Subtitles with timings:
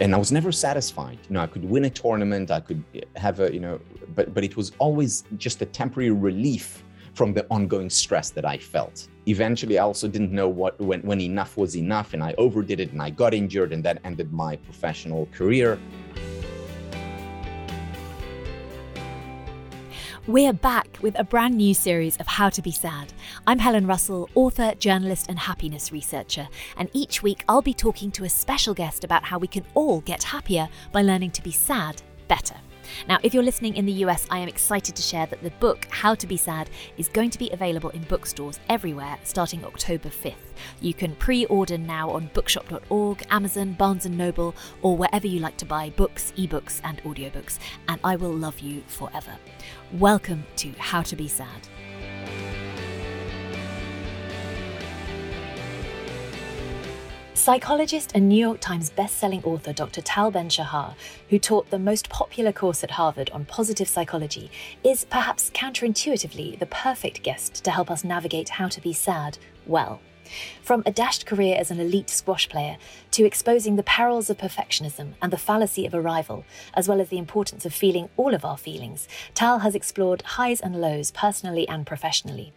[0.00, 1.18] and I was never satisfied.
[1.28, 2.82] You know, I could win a tournament, I could
[3.16, 3.80] have a, you know,
[4.14, 6.82] but but it was always just a temporary relief
[7.14, 9.08] from the ongoing stress that I felt.
[9.26, 12.92] Eventually, I also didn't know what when, when enough was enough, and I overdid it,
[12.92, 15.78] and I got injured, and that ended my professional career.
[20.28, 23.12] We're back with a brand new series of How to Be Sad.
[23.46, 26.48] I'm Helen Russell, author, journalist, and happiness researcher.
[26.76, 30.00] And each week I'll be talking to a special guest about how we can all
[30.00, 32.56] get happier by learning to be sad better.
[33.08, 35.86] Now, if you're listening in the US, I am excited to share that the book,
[35.90, 40.34] How to Be Sad, is going to be available in bookstores everywhere starting October 5th.
[40.80, 45.56] You can pre order now on bookshop.org, Amazon, Barnes & Noble, or wherever you like
[45.58, 49.32] to buy books, ebooks, and audiobooks, and I will love you forever.
[49.92, 51.68] Welcome to How to Be Sad.
[57.34, 60.02] Psychologist and New York Times best-selling author Dr.
[60.02, 60.96] Tal Ben-Shahar,
[61.30, 64.50] who taught the most popular course at Harvard on positive psychology,
[64.82, 70.00] is perhaps counterintuitively the perfect guest to help us navigate how to be sad well.
[70.62, 72.76] From a dashed career as an elite squash player
[73.12, 77.18] to exposing the perils of perfectionism and the fallacy of arrival, as well as the
[77.18, 81.86] importance of feeling all of our feelings, Tal has explored highs and lows personally and
[81.86, 82.52] professionally.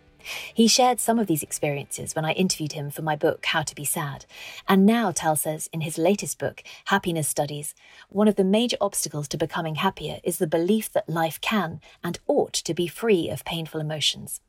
[0.53, 3.75] He shared some of these experiences when I interviewed him for my book, How to
[3.75, 4.25] Be Sad.
[4.67, 7.73] And now, Tal says in his latest book, Happiness Studies,
[8.09, 12.19] one of the major obstacles to becoming happier is the belief that life can and
[12.27, 14.41] ought to be free of painful emotions.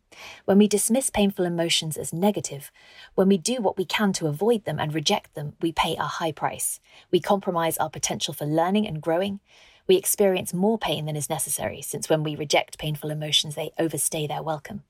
[0.45, 2.71] When we dismiss painful emotions as negative,
[3.15, 6.03] when we do what we can to avoid them and reject them, we pay a
[6.03, 6.81] high price.
[7.11, 9.41] We compromise our potential for learning and growing.
[9.87, 14.27] We experience more pain than is necessary, since when we reject painful emotions, they overstay
[14.27, 14.85] their welcome.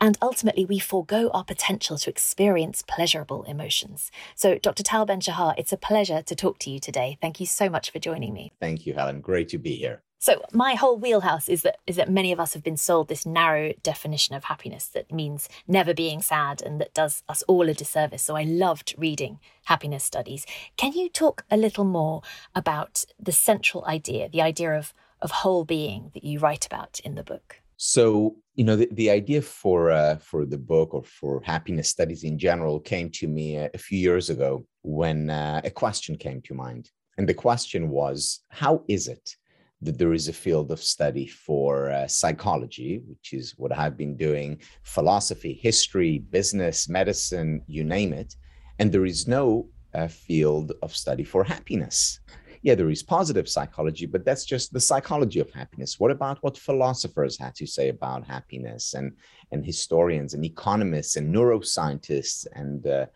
[0.00, 4.10] And ultimately, we forego our potential to experience pleasurable emotions.
[4.34, 4.82] So, Dr.
[4.82, 7.16] Tal Ben Shahar, it's a pleasure to talk to you today.
[7.22, 8.52] Thank you so much for joining me.
[8.60, 9.20] Thank you, Helen.
[9.20, 10.02] Great to be here.
[10.18, 13.26] So my whole wheelhouse is that is that many of us have been sold this
[13.26, 17.74] narrow definition of happiness that means never being sad and that does us all a
[17.74, 18.22] disservice.
[18.22, 20.46] So I loved reading happiness studies.
[20.76, 22.22] Can you talk a little more
[22.54, 27.14] about the central idea, the idea of of whole being that you write about in
[27.14, 27.60] the book?
[27.78, 32.24] So, you know, the, the idea for uh, for the book or for happiness studies
[32.24, 36.40] in general came to me a, a few years ago when uh, a question came
[36.42, 39.36] to mind, and the question was, how is it
[39.82, 44.16] that there is a field of study for uh, psychology, which is what I've been
[44.16, 48.36] doing, philosophy, history, business, medicine, you name it,
[48.78, 52.20] and there is no uh, field of study for happiness
[52.66, 56.00] yeah, there is positive psychology, but that's just the psychology of happiness.
[56.00, 59.12] What about what philosophers had to say about happiness, and
[59.52, 63.06] and historians and economists and neuroscientists and uh,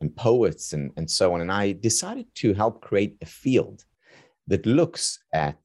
[0.00, 1.42] and poets and and so on?
[1.42, 3.84] And I decided to help create a field
[4.48, 5.62] that looks at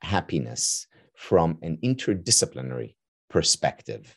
[0.00, 2.94] happiness from an interdisciplinary
[3.28, 4.16] perspective.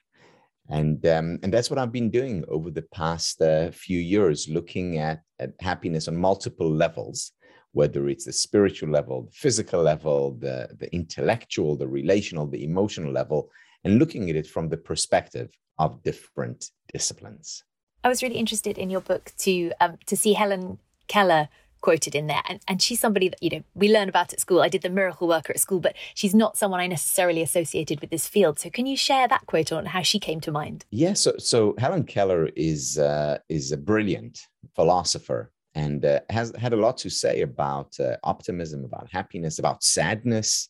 [0.69, 5.00] And, um, and that's what I've been doing over the past uh, few years, looking
[5.00, 7.34] at, at happiness on multiple levels
[7.74, 13.12] whether it's the spiritual level, the physical level, the, the intellectual, the relational, the emotional
[13.12, 13.50] level,
[13.84, 15.50] and looking at it from the perspective
[15.80, 17.64] of different disciplines.
[18.03, 21.50] I was really interested in your book to um, to see Helen Keller
[21.81, 22.42] quoted in there.
[22.47, 24.62] And, and she's somebody that, you know, we learn about at school.
[24.62, 28.09] I did the miracle worker at school, but she's not someone I necessarily associated with
[28.09, 28.59] this field.
[28.59, 30.86] So can you share that quote on how she came to mind?
[30.91, 34.40] Yeah, so, so Helen Keller is, uh, is a brilliant
[34.75, 39.84] philosopher and uh, has had a lot to say about uh, optimism, about happiness, about
[39.84, 40.70] sadness,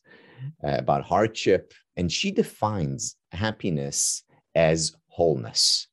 [0.64, 1.72] uh, about hardship.
[1.96, 4.24] And she defines happiness
[4.54, 5.88] as wholeness.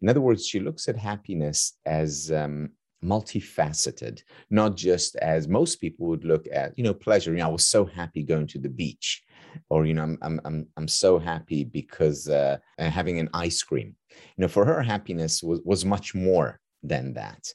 [0.00, 2.70] In other words, she looks at happiness as um,
[3.04, 7.32] multifaceted, not just as most people would look at, you know, pleasure.
[7.32, 9.22] You know, I was so happy going to the beach,
[9.70, 13.96] or you know, I'm I'm I'm, I'm so happy because uh, having an ice cream.
[14.10, 17.52] You know, for her, happiness was was much more than that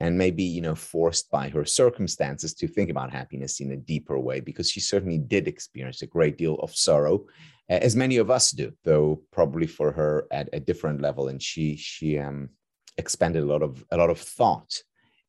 [0.00, 4.18] and maybe you know forced by her circumstances to think about happiness in a deeper
[4.18, 7.24] way because she certainly did experience a great deal of sorrow
[7.68, 11.76] as many of us do though probably for her at a different level and she
[11.76, 12.48] she um
[12.96, 14.82] expended a lot of a lot of thought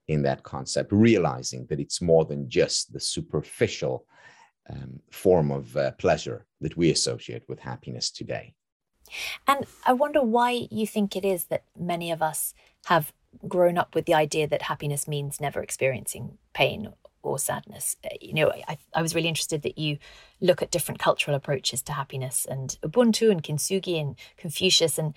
[0.10, 4.06] in that concept realizing that it's more than just the superficial
[4.70, 8.54] um, form of uh, pleasure that we associate with happiness today
[9.48, 12.54] and i wonder why you think it is that many of us
[12.86, 13.14] have
[13.48, 16.90] grown up with the idea that happiness means never experiencing pain
[17.22, 17.96] or sadness.
[18.04, 19.98] Uh, you know, I, I was really interested that you
[20.42, 24.98] look at different cultural approaches to happiness and Ubuntu and Kintsugi and Confucius.
[24.98, 25.14] And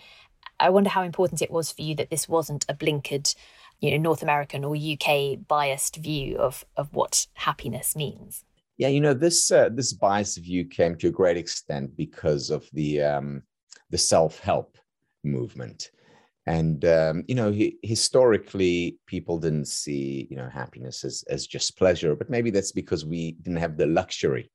[0.59, 3.35] I wonder how important it was for you that this wasn't a blinkered
[3.83, 8.45] you know North American or UK biased view of of what happiness means.
[8.79, 12.67] Yeah, you know this uh, this biased view came to a great extent because of
[12.73, 13.43] the um,
[13.91, 14.79] the self help
[15.25, 15.91] movement,
[16.47, 21.77] and um, you know he, historically people didn't see you know happiness as as just
[21.77, 24.51] pleasure, but maybe that's because we didn't have the luxury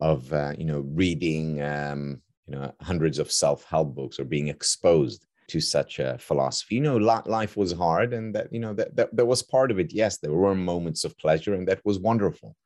[0.00, 4.48] of uh, you know reading um, you know hundreds of self help books or being
[4.48, 6.76] exposed to such a philosophy.
[6.76, 9.78] You know, life was hard, and that you know that, that that was part of
[9.78, 9.92] it.
[9.92, 12.56] Yes, there were moments of pleasure, and that was wonderful,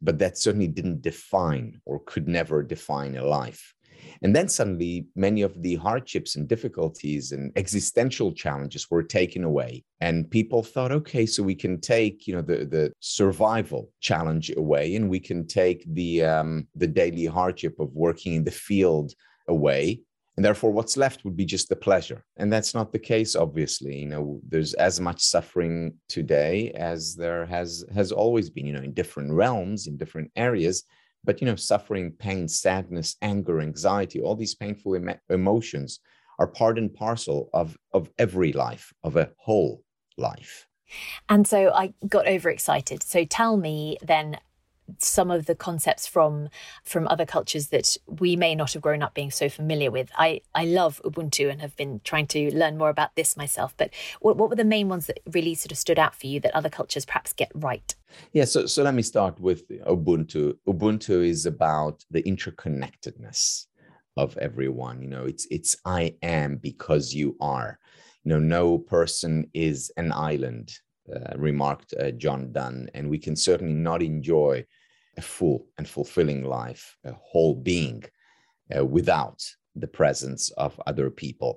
[0.00, 3.74] but that certainly didn't define or could never define a life.
[4.22, 9.84] And then suddenly, many of the hardships and difficulties and existential challenges were taken away.
[10.00, 14.94] And people thought, okay, so we can take, you know, the, the survival challenge away,
[14.96, 19.12] and we can take the um, the daily hardship of working in the field
[19.48, 20.00] away
[20.36, 22.24] and therefore what's left would be just the pleasure.
[22.36, 23.98] And that's not the case obviously.
[23.98, 28.82] You know there's as much suffering today as there has has always been you know
[28.82, 30.84] in different realms in different areas.
[31.24, 36.00] But you know suffering pain sadness anger anxiety all these painful em- emotions
[36.38, 39.82] are part and parcel of of every life of a whole
[40.16, 40.66] life.
[41.28, 43.02] And so I got overexcited.
[43.02, 44.38] So tell me then
[44.98, 46.48] some of the concepts from
[46.84, 50.10] from other cultures that we may not have grown up being so familiar with.
[50.16, 53.74] I I love Ubuntu and have been trying to learn more about this myself.
[53.76, 53.90] But
[54.20, 56.54] what, what were the main ones that really sort of stood out for you that
[56.54, 57.94] other cultures perhaps get right?
[58.32, 60.54] Yeah, so so let me start with Ubuntu.
[60.66, 63.66] Ubuntu is about the interconnectedness
[64.16, 65.02] of everyone.
[65.02, 67.78] You know, it's it's I am because you are.
[68.24, 70.72] You know, no person is an island.
[71.10, 74.64] Uh, remarked uh, John Donne, and we can certainly not enjoy
[75.20, 78.02] a full and fulfilling life, a whole being,
[78.74, 79.40] uh, without
[79.76, 81.52] the presence of other people.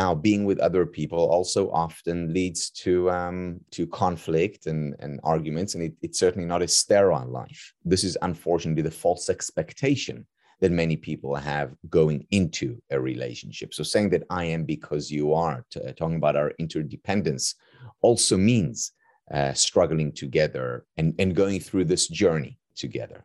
[0.00, 3.38] Now, being with other people also often leads to um,
[3.76, 7.62] to conflict and, and arguments, and it, it's certainly not a sterile life.
[7.92, 10.26] This is unfortunately the false expectation
[10.60, 11.68] that many people have
[11.98, 12.66] going into
[12.96, 13.74] a relationship.
[13.74, 17.54] So, saying that I am because you are, to, talking about our interdependence,
[18.00, 18.92] also means
[19.36, 23.24] uh, struggling together and, and going through this journey together.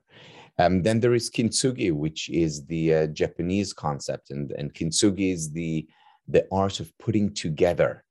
[0.59, 5.51] Um, then there is kintsugi, which is the uh, Japanese concept, and, and kintsugi is
[5.51, 5.87] the
[6.27, 8.05] the art of putting together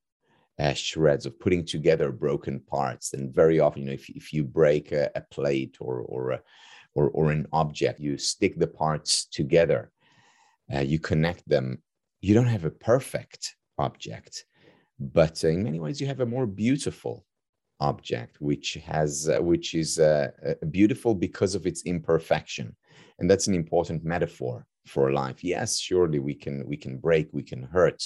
[0.59, 3.15] uh, shreds, of putting together broken parts.
[3.15, 6.41] And very often, you know, if, if you break a, a plate or or, a,
[6.95, 9.91] or or an object, you stick the parts together,
[10.75, 11.83] uh, you connect them.
[12.21, 14.45] You don't have a perfect object,
[14.99, 17.25] but in many ways, you have a more beautiful
[17.91, 22.69] object which has uh, which is uh, uh, beautiful because of its imperfection.
[23.19, 25.39] And that's an important metaphor for life.
[25.45, 28.03] Yes surely we can we can break we can hurt.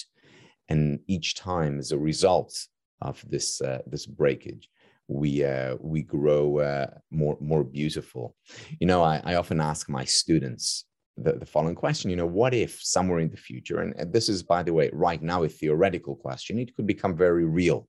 [0.69, 2.53] And each time as a result
[3.01, 4.69] of this uh, this breakage
[5.09, 8.35] we uh, we grow uh, more more beautiful.
[8.81, 10.85] You know I, I often ask my students
[11.17, 14.29] the, the following question you know what if somewhere in the future and, and this
[14.29, 17.89] is by the way right now a theoretical question it could become very real.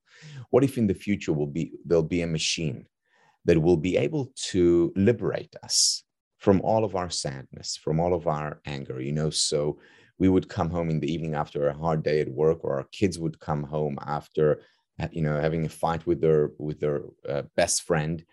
[0.49, 2.85] What if in the future will be there'll be a machine
[3.45, 6.03] that will be able to liberate us
[6.37, 9.29] from all of our sadness from all of our anger you know?
[9.29, 9.79] So
[10.19, 12.87] we would come home in the evening after a hard day at work or our
[12.91, 14.61] kids would come home after
[15.11, 18.23] you know having a fight with their with their uh, best friend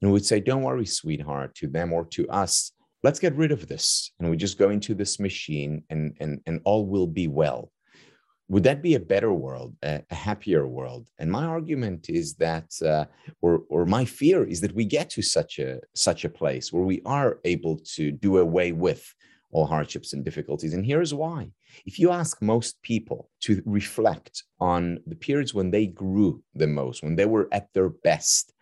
[0.00, 3.66] and would say don't worry sweetheart to them or to us let's get rid of
[3.66, 7.72] this and we just go into this machine and and and all will be well.
[8.48, 11.08] Would that be a better world a, a happier world?
[11.18, 13.04] And my argument is that uh,
[13.40, 16.84] or or my fear is that we get to such a such a place where
[16.84, 19.02] we are able to do away with
[19.52, 21.50] all hardships and difficulties and here's why.
[21.86, 27.02] If you ask most people to reflect on the periods when they grew the most
[27.02, 28.52] when they were at their best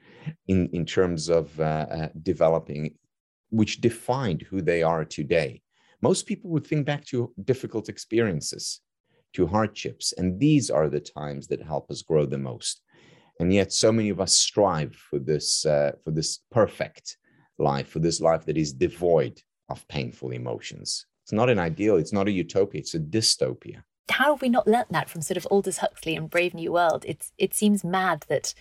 [0.47, 2.95] in, in terms of uh, uh, developing
[3.51, 5.63] which defined who they are today.
[6.01, 8.81] Most people would think back to difficult experiences,
[9.35, 12.83] to hardships, and these are the times that help us grow the most.
[13.41, 17.17] And yet, so many of us strive for this uh, for this perfect
[17.59, 21.07] life, for this life that is devoid of painful emotions.
[21.25, 21.97] It's not an ideal.
[21.97, 22.81] It's not a utopia.
[22.81, 23.83] It's a dystopia.
[24.11, 27.05] How have we not learnt that from sort of Aldous Huxley and Brave New World?
[27.07, 28.55] It's it seems mad that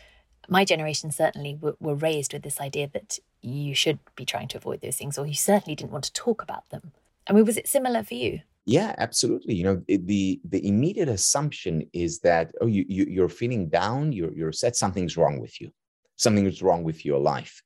[0.49, 4.57] my generation certainly were, were raised with this idea that you should be trying to
[4.57, 6.91] avoid those things, or you certainly didn't want to talk about them.
[7.27, 8.41] I mean, was it similar for you?
[8.65, 9.55] Yeah, absolutely.
[9.55, 14.11] You know, it, the the immediate assumption is that oh, you, you you're feeling down,
[14.11, 15.71] you're you're sad, something's wrong with you,
[16.17, 17.63] something is wrong with your life.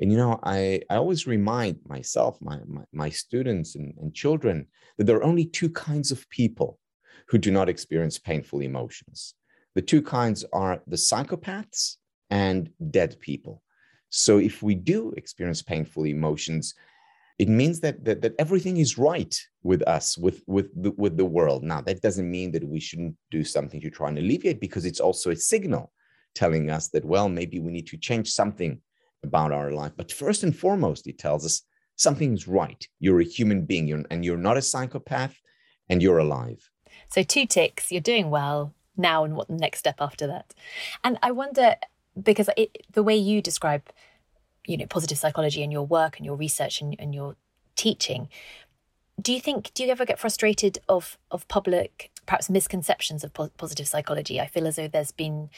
[0.00, 4.66] And you know, I I always remind myself, my my, my students and, and children
[4.98, 6.80] that there are only two kinds of people
[7.28, 9.34] who do not experience painful emotions.
[9.76, 11.96] The two kinds are the psychopaths
[12.28, 13.62] and dead people.
[14.10, 16.74] So if we do experience painful emotions,
[17.38, 21.24] it means that, that, that everything is right with us, with, with, the, with the
[21.24, 21.62] world.
[21.62, 25.00] Now, that doesn't mean that we shouldn't do something to try and alleviate because it's
[25.00, 25.90] also a signal
[26.34, 28.80] telling us that, well, maybe we need to change something
[29.22, 29.92] about our life.
[29.96, 31.62] But first and foremost, it tells us
[31.96, 32.86] something's right.
[32.98, 35.36] You're a human being you're, and you're not a psychopath
[35.88, 36.68] and you're alive.
[37.08, 40.54] So, two ticks, you're doing well now, and what the next step after that?
[41.02, 41.76] And I wonder,
[42.20, 43.82] because it, the way you describe,
[44.66, 47.36] you know, positive psychology and your work and your research and, and your
[47.76, 48.28] teaching,
[49.20, 53.50] do you think do you ever get frustrated of of public perhaps misconceptions of po-
[53.56, 54.40] positive psychology?
[54.40, 55.50] I feel as though there's been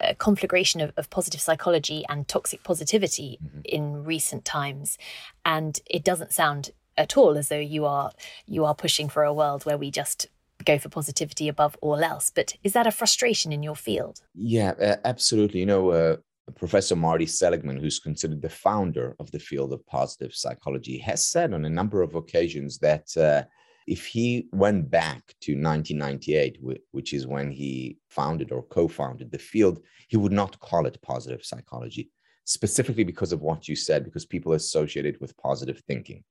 [0.00, 3.60] a conflagration of, of positive psychology and toxic positivity mm-hmm.
[3.64, 4.98] in recent times,
[5.44, 8.12] and it doesn't sound at all as though you are
[8.46, 10.26] you are pushing for a world where we just
[10.64, 12.30] go for positivity above all else.
[12.34, 14.20] But is that a frustration in your field?
[14.34, 15.60] Yeah, uh, absolutely.
[15.60, 16.16] You know, uh,
[16.54, 21.54] Professor Marty Seligman, who's considered the founder of the field of positive psychology, has said
[21.54, 23.42] on a number of occasions that uh,
[23.86, 26.58] if he went back to 1998,
[26.90, 31.00] which is when he founded or co founded the field, he would not call it
[31.02, 32.10] positive psychology,
[32.44, 36.22] specifically because of what you said, because people associate it with positive thinking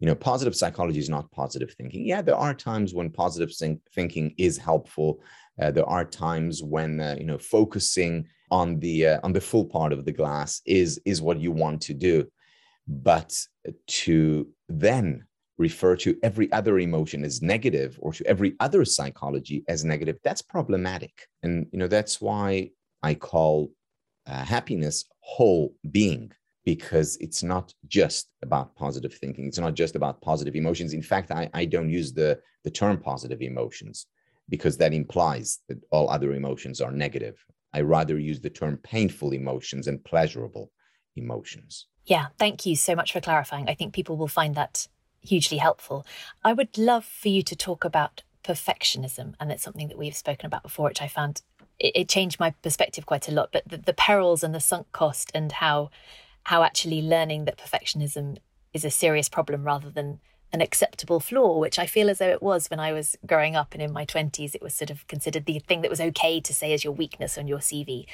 [0.00, 2.04] you know positive psychology is not positive thinking.
[2.06, 3.52] Yeah there are times when positive
[3.94, 5.20] thinking is helpful.
[5.60, 9.64] Uh, there are times when uh, you know focusing on the uh, on the full
[9.64, 12.26] part of the glass is is what you want to do.
[12.86, 13.38] But
[13.86, 15.26] to then
[15.58, 20.42] refer to every other emotion as negative or to every other psychology as negative that's
[20.42, 21.26] problematic.
[21.42, 22.70] And you know that's why
[23.02, 23.70] i call
[24.26, 26.32] uh, happiness whole being
[26.68, 29.46] because it's not just about positive thinking.
[29.46, 30.92] It's not just about positive emotions.
[30.92, 34.04] In fact, I, I don't use the, the term positive emotions
[34.50, 37.42] because that implies that all other emotions are negative.
[37.72, 40.70] I rather use the term painful emotions and pleasurable
[41.16, 41.86] emotions.
[42.04, 43.66] Yeah, thank you so much for clarifying.
[43.66, 44.88] I think people will find that
[45.22, 46.04] hugely helpful.
[46.44, 50.44] I would love for you to talk about perfectionism, and it's something that we've spoken
[50.44, 51.40] about before, which I found
[51.78, 53.52] it, it changed my perspective quite a lot.
[53.52, 55.88] But the, the perils and the sunk cost, and how
[56.48, 58.38] how actually learning that perfectionism
[58.72, 60.18] is a serious problem rather than
[60.50, 63.74] an acceptable flaw, which I feel as though it was when I was growing up
[63.74, 64.54] and in my 20s.
[64.54, 67.36] It was sort of considered the thing that was okay to say as your weakness
[67.36, 68.06] on your CV.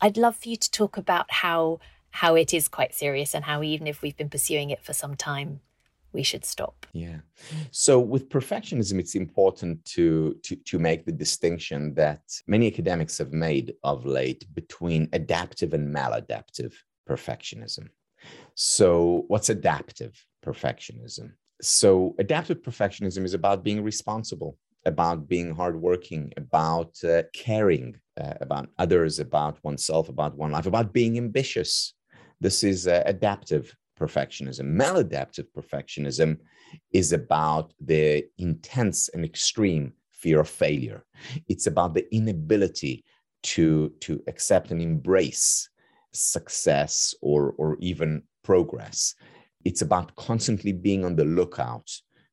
[0.00, 3.64] I'd love for you to talk about how how it is quite serious and how
[3.64, 5.58] even if we've been pursuing it for some time,
[6.12, 6.86] we should stop.
[6.92, 7.18] Yeah.
[7.72, 13.32] So with perfectionism, it's important to, to, to make the distinction that many academics have
[13.32, 16.74] made of late between adaptive and maladaptive
[17.08, 17.88] perfectionism.
[18.54, 21.32] So, what's adaptive perfectionism?
[21.60, 28.68] So, adaptive perfectionism is about being responsible, about being hardworking, about uh, caring uh, about
[28.78, 31.94] others, about oneself, about one life, about being ambitious.
[32.40, 34.76] This is uh, adaptive perfectionism.
[34.76, 36.38] Maladaptive perfectionism
[36.92, 41.04] is about the intense and extreme fear of failure.
[41.48, 43.04] It's about the inability
[43.44, 45.68] to, to accept and embrace
[46.12, 49.14] success or, or even progress.
[49.64, 51.88] It's about constantly being on the lookout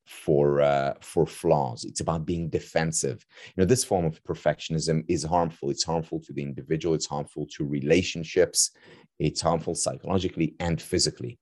[0.10, 1.86] for uh, for flaws.
[1.86, 3.24] It's about being defensive.
[3.56, 5.70] You know, this form of perfectionism is harmful.
[5.70, 6.96] It's harmful to the individual.
[6.96, 8.72] It's harmful to relationships.
[9.20, 11.38] It's harmful psychologically and physically.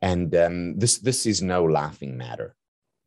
[0.00, 2.56] And um, this this is no laughing matter.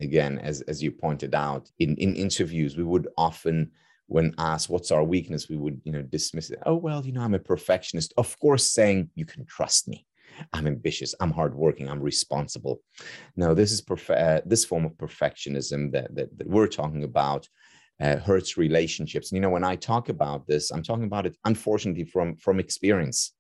[0.02, 3.72] Again, as as you pointed out in in interviews, we would often
[4.12, 6.60] when asked what's our weakness, we would, you know, dismiss it.
[6.66, 8.14] Oh, well, you know, I'm a perfectionist.
[8.18, 10.06] Of course, saying you can trust me.
[10.52, 11.16] I'm ambitious.
[11.22, 11.88] I'm hardworking.
[11.90, 12.82] I'm responsible.
[13.38, 17.48] Now, this is uh, this form of perfectionism that, that, that we're talking about
[18.02, 19.32] uh, hurts relationships.
[19.32, 22.60] And, you know, when I talk about this, I'm talking about it, unfortunately, from from
[22.60, 23.34] experience.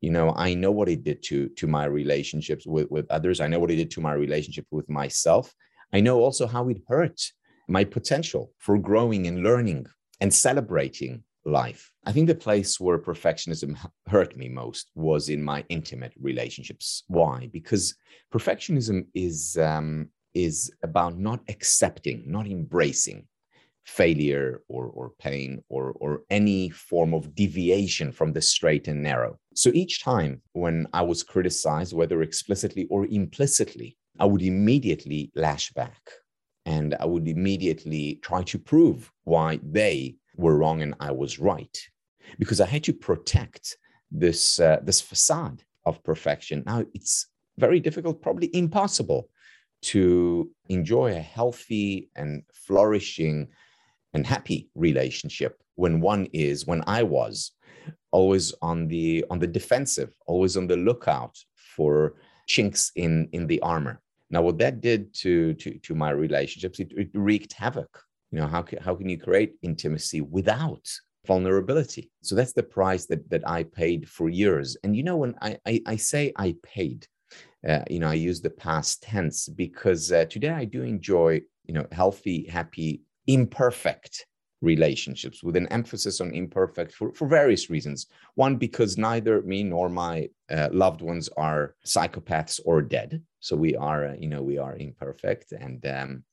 [0.00, 3.40] You know, I know what it did to to my relationships with with others.
[3.40, 5.54] I know what it did to my relationship with myself.
[5.92, 7.20] I know also how it hurt
[7.72, 9.86] my potential for growing and learning
[10.20, 11.90] and celebrating life.
[12.04, 13.76] I think the place where perfectionism
[14.14, 17.04] hurt me most was in my intimate relationships.
[17.08, 17.48] Why?
[17.52, 17.94] Because
[18.32, 23.26] perfectionism is um, is about not accepting, not embracing
[23.84, 29.36] failure or, or pain or, or any form of deviation from the straight and narrow.
[29.54, 35.72] So each time when I was criticized, whether explicitly or implicitly, I would immediately lash
[35.72, 36.00] back
[36.66, 41.76] and I would immediately try to prove why they were wrong and I was right,
[42.38, 43.76] because I had to protect
[44.10, 46.62] this uh, this facade of perfection.
[46.66, 47.26] Now it's
[47.58, 49.28] very difficult, probably impossible,
[49.82, 53.48] to enjoy a healthy and flourishing
[54.14, 57.52] and happy relationship when one is when i was
[58.10, 62.14] always on the on the defensive always on the lookout for
[62.46, 64.00] chinks in in the armor
[64.32, 68.02] now what that did to to to my relationships it, it wreaked havoc.
[68.30, 70.88] You know how how can you create intimacy without
[71.26, 72.10] vulnerability?
[72.22, 74.76] So that's the price that that i paid for years.
[74.82, 77.06] And you know when i i, I say i paid
[77.68, 81.74] uh, you know i use the past tense because uh, today i do enjoy you
[81.74, 84.26] know healthy happy imperfect
[84.62, 88.06] relationships with an emphasis on imperfect for, for various reasons.
[88.36, 93.22] One because neither me nor my uh, loved ones are psychopaths or dead.
[93.40, 96.24] So we are uh, you know we are imperfect and um,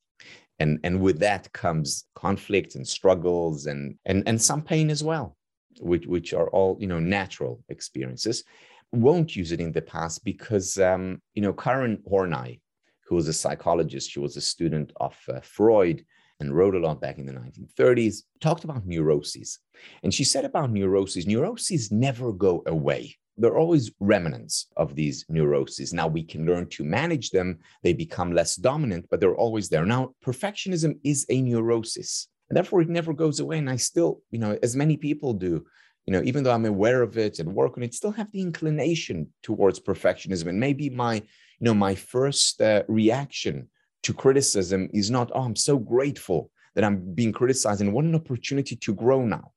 [0.60, 5.36] and and with that comes conflict and struggles and and and some pain as well
[5.80, 8.44] which which are all you know natural experiences.
[8.92, 12.62] Won't use it in the past because um, you know karen horney
[13.08, 16.06] who was a psychologist she was a student of uh, freud
[16.40, 19.60] and wrote a lot back in the 1930s talked about neuroses
[20.04, 25.26] and she said about neuroses neuroses never go away there are always remnants of these
[25.30, 25.94] neuroses.
[25.94, 27.60] Now we can learn to manage them.
[27.84, 29.86] They become less dominant, but they're always there.
[29.86, 33.58] Now, perfectionism is a neurosis, and therefore it never goes away.
[33.58, 35.66] And I still, you know, as many people do,
[36.06, 38.42] you know, even though I'm aware of it and work on it, still have the
[38.42, 40.50] inclination towards perfectionism.
[40.50, 41.24] And maybe my, you
[41.62, 43.70] know, my first uh, reaction
[44.04, 48.16] to criticism is not, oh, I'm so grateful that I'm being criticized and what an
[48.16, 49.52] opportunity to grow now.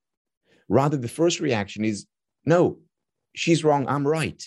[0.69, 2.07] Rather, the first reaction is,
[2.45, 2.79] no,
[3.35, 4.43] she's wrong, I'm right.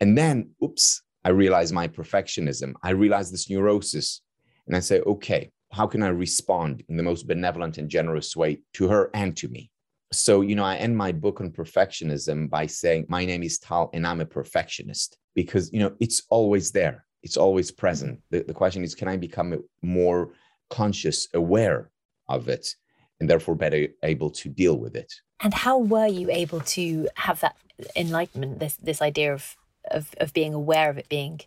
[0.00, 2.74] And then, oops, I realize my perfectionism.
[2.82, 4.22] I realize this neurosis.
[4.66, 8.60] And I say, okay, how can I respond in the most benevolent and generous way
[8.74, 9.70] to her and to me?
[10.12, 13.90] So, you know, I end my book on perfectionism by saying, My name is Tal
[13.92, 18.20] and I'm a perfectionist because, you know, it's always there, it's always present.
[18.30, 19.48] The, the question is, can I become
[19.82, 20.30] more
[20.70, 21.90] conscious, aware
[22.28, 22.76] of it,
[23.18, 25.12] and therefore better able to deal with it?
[25.40, 27.56] And how were you able to have that
[27.96, 29.56] enlightenment, this this idea of
[29.96, 31.40] of of being aware of it being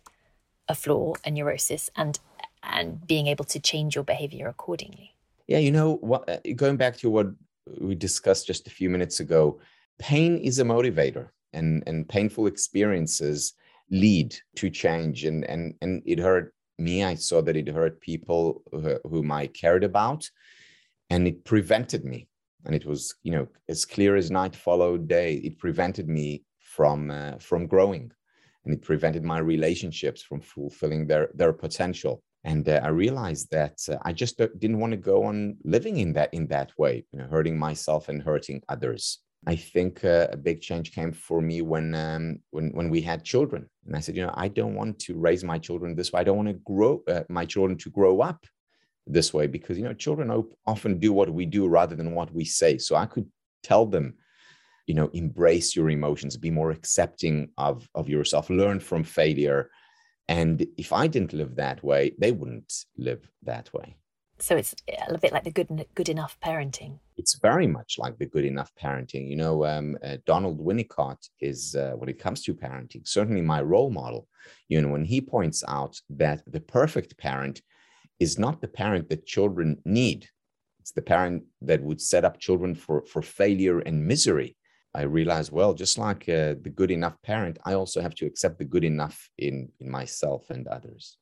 [0.68, 2.20] a flaw, a neurosis, and
[2.62, 5.08] and being able to change your behavior accordingly?
[5.46, 7.28] Yeah, you know, what, uh, going back to what
[7.80, 9.58] we discussed just a few minutes ago,
[9.98, 13.54] pain is a motivator, and and painful experiences
[13.90, 17.04] lead to change, and and and it hurt me.
[17.04, 18.62] I saw that it hurt people
[19.04, 20.28] whom I cared about,
[21.10, 22.28] and it prevented me.
[22.66, 27.10] And it was you know as clear as night followed day it prevented me from
[27.10, 28.12] uh, from growing.
[28.64, 32.22] And it prevented my relationships from fulfilling their their potential.
[32.44, 36.14] And uh, i realized that uh, i just didn't want to go on living in
[36.14, 40.36] that in that way you know hurting myself and hurting others i think uh, a
[40.36, 43.68] big change came for me when um, when when we had children.
[43.86, 46.20] And i said you know i don't want to raise my children this way.
[46.20, 48.44] I don't want to grow uh, my children to grow up
[49.06, 50.30] this way because you know children
[50.66, 52.78] often do what we do rather than what we say.
[52.78, 53.28] So i could
[53.62, 54.14] tell them
[54.86, 56.36] you know embrace your emotions.
[56.36, 58.50] Be more accepting of of yourself.
[58.50, 59.70] Learn from failure.
[60.28, 63.96] And if i didn't live that way they wouldn't live that way
[64.42, 64.74] so it's
[65.08, 68.72] a bit like the good good enough parenting it's very much like the good enough
[68.80, 73.42] parenting you know um, uh, donald winnicott is uh, when it comes to parenting certainly
[73.42, 74.26] my role model
[74.68, 77.60] you know when he points out that the perfect parent
[78.20, 80.28] is not the parent that children need.
[80.78, 84.56] It's the parent that would set up children for, for failure and misery.
[84.94, 88.58] I realize, well, just like uh, the good enough parent, I also have to accept
[88.58, 91.16] the good enough in, in myself and others.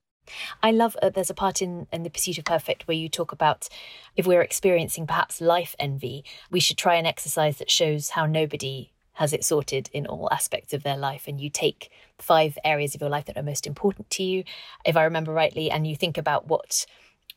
[0.63, 3.33] I love uh, there's a part in, in The Pursuit of Perfect where you talk
[3.33, 3.69] about
[4.17, 8.93] if we're experiencing perhaps life envy, we should try an exercise that shows how nobody
[9.19, 11.25] has it sorted in all aspects of their life.
[11.27, 14.45] And you take five areas of your life that are most important to you.
[14.85, 16.87] If i remember rightly and you think about what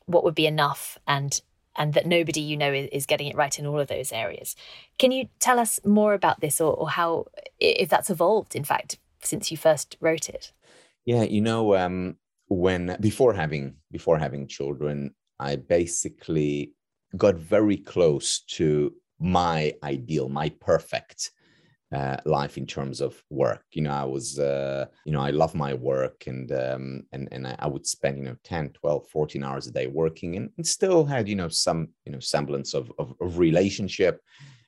[0.06, 1.40] what would be enough and
[1.74, 4.54] and that nobody you know is, getting it right in all of those areas.
[4.98, 7.26] Can you tell us more about this or, or how
[7.58, 10.52] if that's evolved in fact since you first wrote it?
[11.04, 12.16] Yeah you know um
[12.52, 16.72] when before having before having children i basically
[17.16, 21.30] got very close to my ideal my perfect
[21.92, 23.64] uh, life in terms of work.
[23.72, 27.54] You know, I was, uh, you know, I love my work and, um, and, and
[27.58, 31.04] I would spend, you know, 10, 12, 14 hours a day working and, and still
[31.04, 34.22] had, you know, some, you know, semblance of, of, of relationship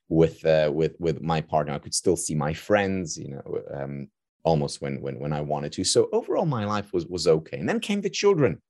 [0.08, 1.72] with, uh, with, with my partner.
[1.72, 4.08] I could still see my friends, you know, um,
[4.44, 5.84] almost when, when, when I wanted to.
[5.84, 7.58] So overall, my life was, was okay.
[7.58, 8.62] And then came the children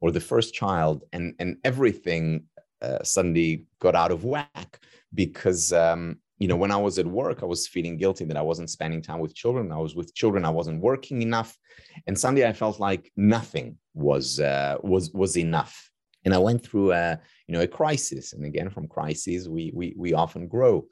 [0.00, 2.44] or the first child and, and everything
[2.82, 4.80] uh, suddenly got out of whack
[5.14, 8.42] because, um, you know, when I was at work, I was feeling guilty that I
[8.42, 9.70] wasn't spending time with children.
[9.70, 10.46] I was with children.
[10.46, 11.54] I wasn't working enough,
[12.06, 15.90] and suddenly I felt like nothing was uh, was was enough.
[16.24, 18.32] And I went through a you know, a crisis.
[18.32, 20.86] And again, from crises, we, we, we often grow.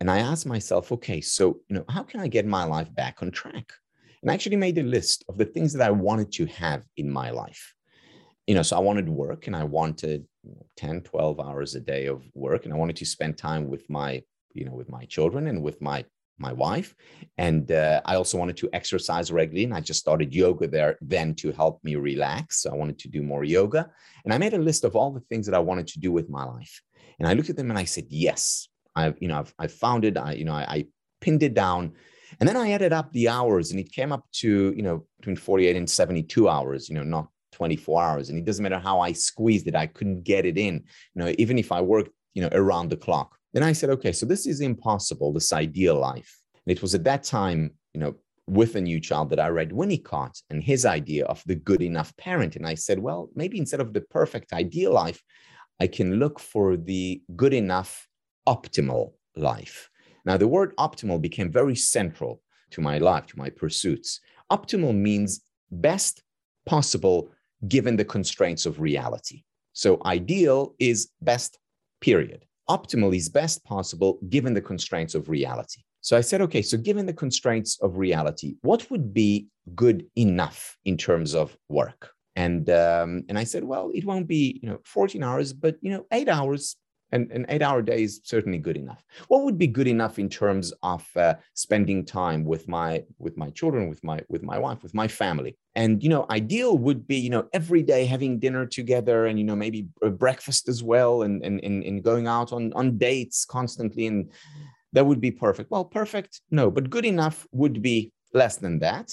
[0.00, 3.22] And I asked myself, okay, so, you know, how can I get my life back
[3.22, 3.72] on track?
[4.22, 7.10] And I actually made a list of the things that I wanted to have in
[7.10, 7.74] my life.
[8.46, 10.26] You know, so I wanted work and I wanted
[10.76, 12.64] 10, 12 hours a day of work.
[12.64, 14.22] And I wanted to spend time with my,
[14.54, 16.04] you know, with my children and with my
[16.38, 16.94] my wife.
[17.38, 19.64] And uh, I also wanted to exercise regularly.
[19.64, 22.62] And I just started yoga there then to help me relax.
[22.62, 23.90] So I wanted to do more yoga.
[24.24, 26.28] And I made a list of all the things that I wanted to do with
[26.28, 26.82] my life.
[27.18, 30.04] And I looked at them and I said, yes, I've, you know, I've, I've found
[30.04, 30.16] it.
[30.16, 30.86] I, you know, I, I
[31.20, 31.92] pinned it down.
[32.40, 35.36] And then I added up the hours and it came up to, you know, between
[35.36, 38.30] 48 and 72 hours, you know, not 24 hours.
[38.30, 41.34] And it doesn't matter how I squeezed it, I couldn't get it in, you know,
[41.38, 43.36] even if I worked, you know, around the clock.
[43.52, 46.40] Then I said, okay, so this is impossible, this ideal life.
[46.66, 48.14] And it was at that time, you know,
[48.46, 52.16] with a new child that I read Winnicott and his idea of the good enough
[52.16, 52.56] parent.
[52.56, 55.22] And I said, well, maybe instead of the perfect ideal life,
[55.80, 58.08] I can look for the good enough
[58.46, 59.90] optimal life.
[60.24, 64.20] Now, the word optimal became very central to my life, to my pursuits.
[64.50, 66.22] Optimal means best
[66.66, 67.30] possible
[67.68, 69.42] given the constraints of reality.
[69.72, 71.58] So, ideal is best,
[72.00, 72.44] period.
[72.68, 75.82] Optimal is best possible given the constraints of reality.
[76.02, 80.76] So I said, okay, so given the constraints of reality, what would be good enough
[80.84, 82.10] in terms of work?
[82.34, 85.90] And um, and I said, well, it won't be you know 14 hours, but you
[85.92, 86.76] know eight hours.
[87.12, 89.04] And an eight-hour day is certainly good enough.
[89.28, 93.50] What would be good enough in terms of uh, spending time with my with my
[93.50, 95.58] children, with my with my wife, with my family?
[95.74, 99.44] And you know, ideal would be you know every day having dinner together, and you
[99.44, 104.06] know maybe breakfast as well, and and and, and going out on on dates constantly,
[104.06, 104.30] and
[104.94, 105.70] that would be perfect.
[105.70, 109.12] Well, perfect, no, but good enough would be less than that.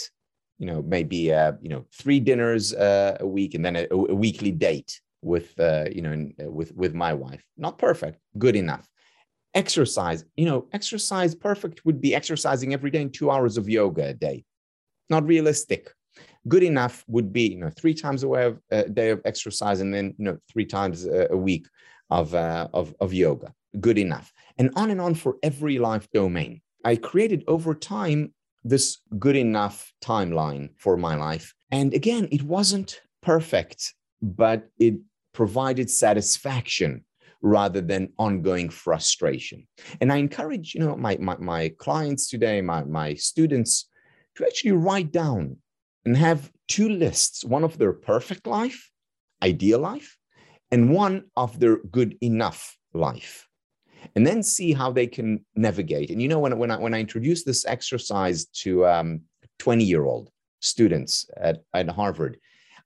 [0.58, 4.16] You know, maybe uh, you know three dinners uh, a week and then a, a
[4.16, 7.44] weekly date with uh, you know uh, with with my wife.
[7.58, 8.88] Not perfect, good enough.
[9.54, 14.10] Exercise, you know, exercise perfect would be exercising every day in two hours of yoga
[14.10, 14.46] a day.
[15.10, 15.92] Not realistic.
[16.48, 20.16] Good enough would be you know three times a, a day of exercise and then
[20.18, 21.68] you know three times a, a week
[22.10, 23.54] of, uh, of of yoga.
[23.80, 26.62] Good enough and on and on for every life domain.
[26.84, 31.56] I created over time this good enough timeline for my life.
[31.72, 34.96] And again, it wasn't perfect, but it
[35.40, 36.92] provided satisfaction
[37.42, 39.66] rather than ongoing frustration.
[40.02, 43.88] And I encourage, you know, my, my, my clients today, my, my students
[44.36, 45.56] to actually write down
[46.04, 48.92] and have two lists, one of their perfect life,
[49.42, 50.18] ideal life,
[50.72, 53.48] and one of their good enough life
[54.16, 56.10] and then see how they can navigate.
[56.10, 59.22] And you know, when, when I when I introduced this exercise to um,
[59.60, 62.38] 20 year old students at, at Harvard,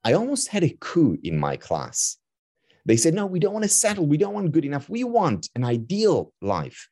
[0.04, 2.18] I almost had a coup in my class.
[2.86, 4.06] They said, no, we don't want to settle.
[4.06, 4.88] We don't want good enough.
[4.88, 6.88] We want an ideal life.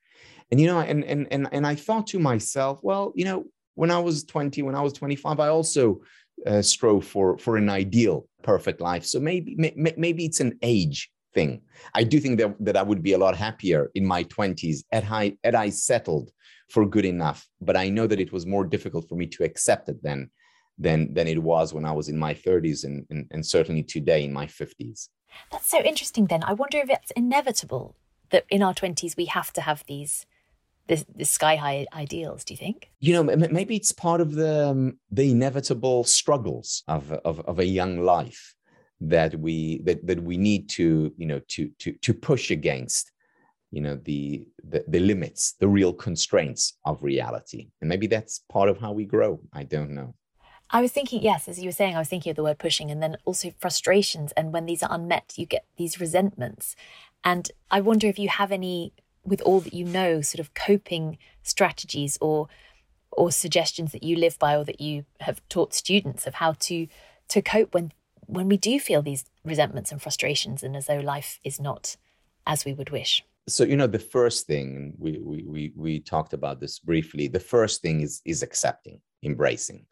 [0.50, 3.90] And you know, and and and and I thought to myself, well, you know, when
[3.90, 6.02] I was 20, when I was 25, I also
[6.46, 9.04] uh, strove for for an ideal perfect life.
[9.06, 9.56] So maybe
[9.96, 11.62] maybe it's an age thing.
[11.94, 15.06] I do think that, that I would be a lot happier in my 20s had
[15.10, 16.30] I, had I settled
[16.68, 17.46] for good enough.
[17.60, 20.30] But I know that it was more difficult for me to accept it then
[20.78, 24.24] than, than it was when I was in my 30s and, and, and certainly today
[24.24, 25.08] in my 50s.
[25.50, 26.42] That's so interesting then.
[26.44, 27.96] I wonder if it's inevitable
[28.30, 30.26] that in our 20s we have to have these
[30.88, 32.90] this, this sky high ideals do you think?
[33.00, 37.64] You know maybe it's part of the um, the inevitable struggles of, of of a
[37.64, 38.54] young life
[39.00, 43.12] that we that, that we need to you know to to to push against
[43.70, 47.68] you know the, the the limits the real constraints of reality.
[47.80, 49.40] And maybe that's part of how we grow.
[49.52, 50.14] I don't know
[50.74, 52.90] I was thinking, yes, as you were saying, I was thinking of the word pushing
[52.90, 54.32] and then also frustrations.
[54.32, 56.74] And when these are unmet, you get these resentments.
[57.22, 61.18] And I wonder if you have any, with all that you know, sort of coping
[61.42, 62.48] strategies or
[63.14, 66.86] or suggestions that you live by or that you have taught students of how to
[67.28, 67.92] to cope when
[68.26, 71.96] when we do feel these resentments and frustrations and as though life is not
[72.46, 76.32] as we would wish so you know the first thing we we we, we talked
[76.32, 79.84] about this briefly the first thing is is accepting embracing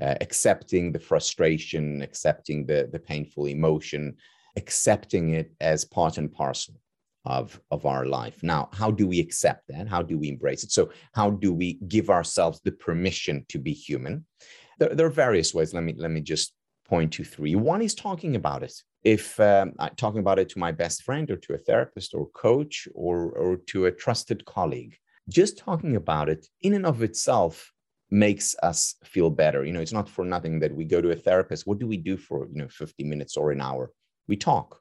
[0.00, 4.16] uh, accepting the frustration accepting the the painful emotion
[4.56, 6.74] accepting it as part and parcel
[7.24, 8.42] of of our life.
[8.42, 9.88] Now how do we accept that?
[9.88, 10.72] How do we embrace it?
[10.72, 14.24] So how do we give ourselves the permission to be human?
[14.78, 15.74] There, there are various ways.
[15.74, 16.54] Let me let me just
[16.88, 17.54] point to three.
[17.56, 18.74] One is talking about it.
[19.02, 22.88] If um, talking about it to my best friend or to a therapist or coach
[22.94, 24.96] or, or to a trusted colleague,
[25.28, 27.72] just talking about it in and of itself
[28.10, 29.64] makes us feel better.
[29.64, 31.66] You know, it's not for nothing that we go to a therapist.
[31.66, 33.92] What do we do for, you know, 50 minutes or an hour?
[34.28, 34.80] We talk.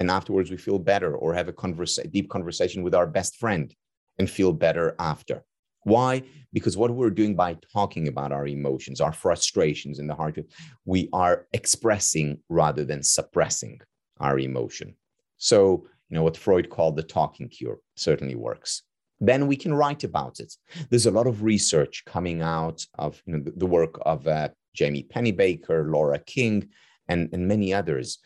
[0.00, 3.74] and afterwards we feel better, or have a conversa- deep conversation with our best friend
[4.18, 5.44] and feel better after.
[5.84, 6.22] Why?
[6.52, 10.38] Because what we're doing by talking about our emotions, our frustrations in the heart,
[10.84, 13.80] we are expressing rather than suppressing
[14.20, 14.94] our emotion.
[15.36, 18.82] So, you know, what Freud called the talking cure certainly works.
[19.20, 20.54] Then we can write about it.
[20.88, 25.06] There's a lot of research coming out of you know, the, work of uh, Jamie
[25.14, 26.68] Pennebaker, Laura King,
[27.08, 28.18] and, and many others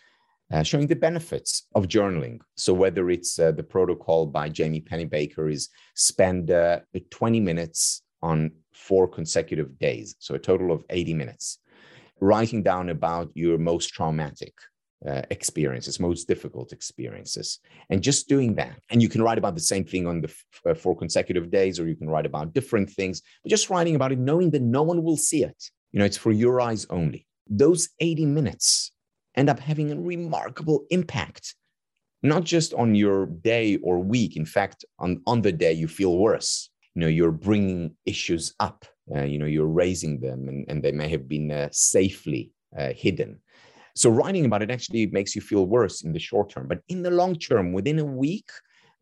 [0.52, 2.38] uh, showing the benefits of journaling.
[2.56, 6.80] So whether it's uh, the protocol by Jamie Pennebaker is spend uh,
[7.10, 11.58] 20 minutes on four consecutive days, so a total of 80 minutes,
[12.20, 14.54] writing down about your most traumatic
[15.08, 18.78] uh, experiences, most difficult experiences, and just doing that.
[18.90, 21.78] And you can write about the same thing on the f- uh, four consecutive days,
[21.78, 24.82] or you can write about different things, but just writing about it, knowing that no
[24.82, 25.70] one will see it.
[25.92, 27.26] You know, it's for your eyes only.
[27.48, 28.92] Those 80 minutes
[29.36, 31.54] end up having a remarkable impact,
[32.22, 34.36] not just on your day or week.
[34.36, 36.70] In fact, on, on the day you feel worse.
[36.94, 38.86] You know, you're bringing issues up.
[39.14, 42.92] Uh, you know, you're raising them, and, and they may have been uh, safely uh,
[42.94, 43.40] hidden.
[43.96, 47.02] So writing about it actually makes you feel worse in the short term, but in
[47.02, 48.50] the long term, within a week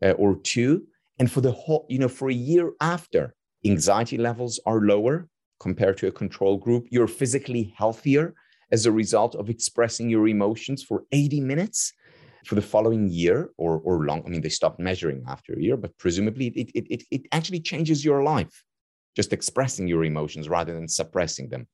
[0.05, 0.85] uh, or two,
[1.19, 5.29] and for the whole, you know, for a year after, anxiety levels are lower
[5.61, 6.87] compared to a control group.
[6.91, 8.35] You're physically healthier
[8.71, 11.93] as a result of expressing your emotions for 80 minutes
[12.45, 14.23] for the following year or, or long.
[14.27, 17.61] I mean, they stopped measuring after a year, but presumably it, it, it, it actually
[17.61, 18.65] changes your life,
[19.15, 21.69] just expressing your emotions rather than suppressing them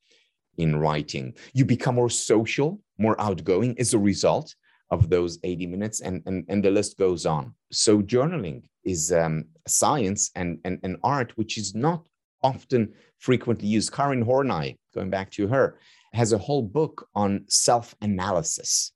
[0.59, 1.35] in writing.
[1.55, 4.55] You become more social, more outgoing as a result
[4.91, 7.55] of those 80 minutes, and, and, and the list goes on.
[7.73, 12.07] So, journaling is um, science and, and, and art, which is not
[12.43, 13.93] often frequently used.
[13.93, 15.79] Karen Horney, going back to her,
[16.13, 18.93] has a whole book on self analysis.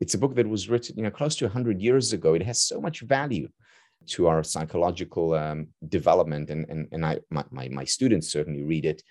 [0.00, 2.34] It's a book that was written you know, close to 100 years ago.
[2.34, 3.48] It has so much value
[4.08, 6.50] to our psychological um, development.
[6.50, 9.02] And, and, and I, my, my, my students certainly read it.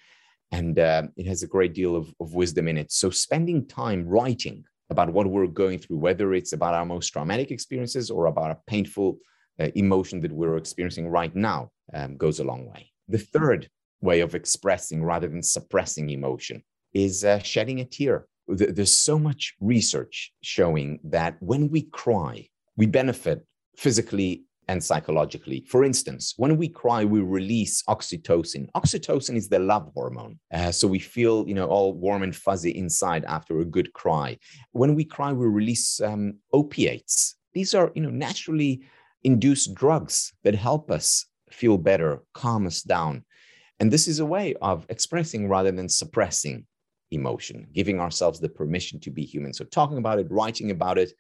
[0.52, 2.92] And uh, it has a great deal of, of wisdom in it.
[2.92, 7.50] So, spending time writing about what we're going through, whether it's about our most traumatic
[7.52, 9.18] experiences or about a painful
[9.60, 12.92] uh, emotion that we're experiencing right now, um, goes a long way.
[13.08, 13.70] The third
[14.02, 18.28] way of expressing rather than suppressing emotion is uh, shedding a tear.
[18.48, 23.46] There's so much research showing that when we cry, we benefit
[23.78, 25.66] physically and psychologically.
[25.68, 28.72] For instance, when we cry, we release oxytocin.
[28.72, 30.40] Oxytocin is the love hormone.
[30.54, 34.38] Uh, so we feel, you know, all warm and fuzzy inside after a good cry.
[34.72, 37.36] When we cry, we release um, opiates.
[37.54, 38.84] These are, you know, naturally
[39.24, 43.26] induced drugs that help us feel better, calm us down.
[43.82, 46.66] And this is a way of expressing rather than suppressing
[47.12, 49.54] emotion, giving ourselves the permission to be human.
[49.54, 51.12] So, talking about it, writing about it,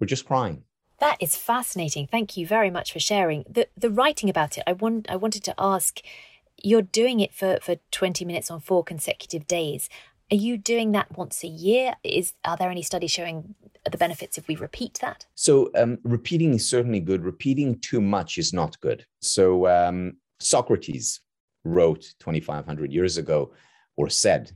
[0.00, 0.62] we're just crying.
[1.04, 2.06] That is fascinating.
[2.06, 3.44] Thank you very much for sharing.
[3.46, 6.00] The the writing about it, I want I wanted to ask,
[6.62, 9.90] you're doing it for, for 20 minutes on four consecutive days.
[10.32, 11.92] Are you doing that once a year?
[12.02, 15.26] Is are there any studies showing the benefits if we repeat that?
[15.34, 17.22] So um, repeating is certainly good.
[17.22, 19.04] Repeating too much is not good.
[19.20, 21.20] So um, Socrates
[21.64, 23.52] wrote 2,500 years ago,
[23.98, 24.52] or said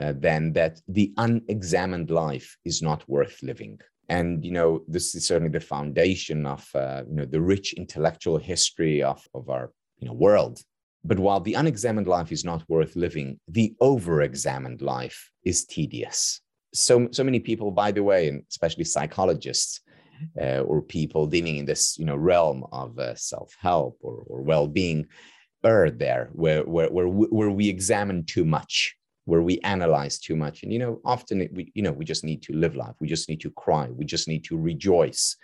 [0.00, 5.26] uh, then that the unexamined life is not worth living and you know this is
[5.26, 10.08] certainly the foundation of uh, you know the rich intellectual history of, of our you
[10.08, 10.60] know world.
[11.04, 16.40] But while the unexamined life is not worth living the over-examined life is tedious.
[16.74, 19.80] So so many people by the way and especially psychologists
[20.40, 25.06] uh, or people dealing in this you know realm of uh, self-help or, or well-being
[25.64, 28.96] are there where, where where where we examine too much
[29.28, 30.62] where we analyze too much.
[30.62, 32.96] And you know often it, we you know we just need to live life.
[32.98, 33.88] We just need to cry.
[33.90, 35.36] We just need to rejoice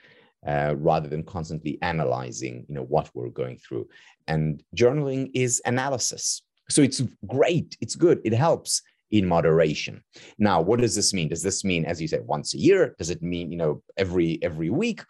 [0.46, 3.86] uh, rather than constantly analyzing you know what we're going through.
[4.26, 6.42] And journaling is analysis.
[6.70, 7.76] So it's great.
[7.82, 8.20] It's good.
[8.24, 10.02] It helps in moderation.
[10.38, 11.28] Now what does this mean?
[11.28, 12.94] Does this mean as you said once a year?
[12.98, 15.02] Does it mean you know every every week?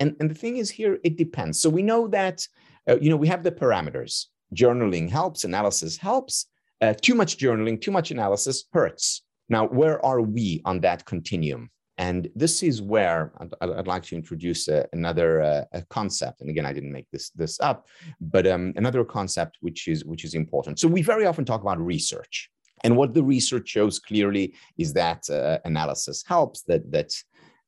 [0.00, 1.60] And and the thing is here it depends.
[1.60, 2.48] So we know that
[2.88, 4.26] uh, you know we have the parameters.
[4.54, 6.46] Journaling helps analysis helps
[6.82, 9.22] uh, too much journaling, too much analysis hurts.
[9.48, 11.70] Now, where are we on that continuum?
[11.98, 16.40] And this is where I'd, I'd like to introduce uh, another uh, concept.
[16.40, 17.86] And again, I didn't make this this up,
[18.20, 20.80] but um, another concept which is which is important.
[20.80, 22.50] So we very often talk about research,
[22.82, 27.12] and what the research shows clearly is that uh, analysis helps, that that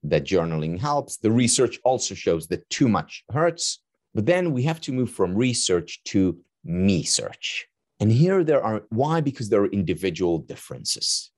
[0.04, 1.18] that journaling helps.
[1.18, 3.80] The research also shows that too much hurts.
[4.14, 7.68] But then we have to move from research to me search.
[8.00, 9.20] And here there are, why?
[9.20, 11.30] Because there are individual differences.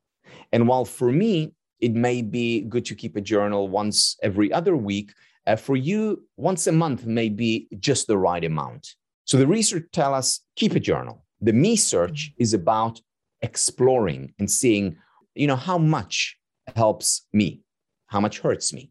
[0.52, 4.76] And while for me, it may be good to keep a journal once every other
[4.76, 5.12] week,
[5.46, 8.96] Uh, for you, once a month may be just the right amount.
[9.26, 11.22] So the research tell us keep a journal.
[11.40, 12.42] The me search mm-hmm.
[12.42, 13.00] is about
[13.42, 14.96] exploring and seeing,
[15.36, 16.36] you know, how much
[16.74, 17.62] helps me,
[18.06, 18.90] how much hurts me.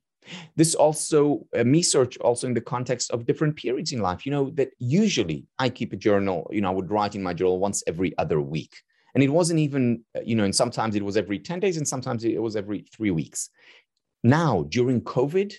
[0.55, 4.31] This also, uh, me search also in the context of different periods in life, you
[4.31, 7.59] know, that usually I keep a journal, you know, I would write in my journal
[7.59, 8.75] once every other week.
[9.13, 11.87] And it wasn't even, uh, you know, and sometimes it was every 10 days and
[11.87, 13.49] sometimes it was every three weeks.
[14.23, 15.53] Now, during COVID,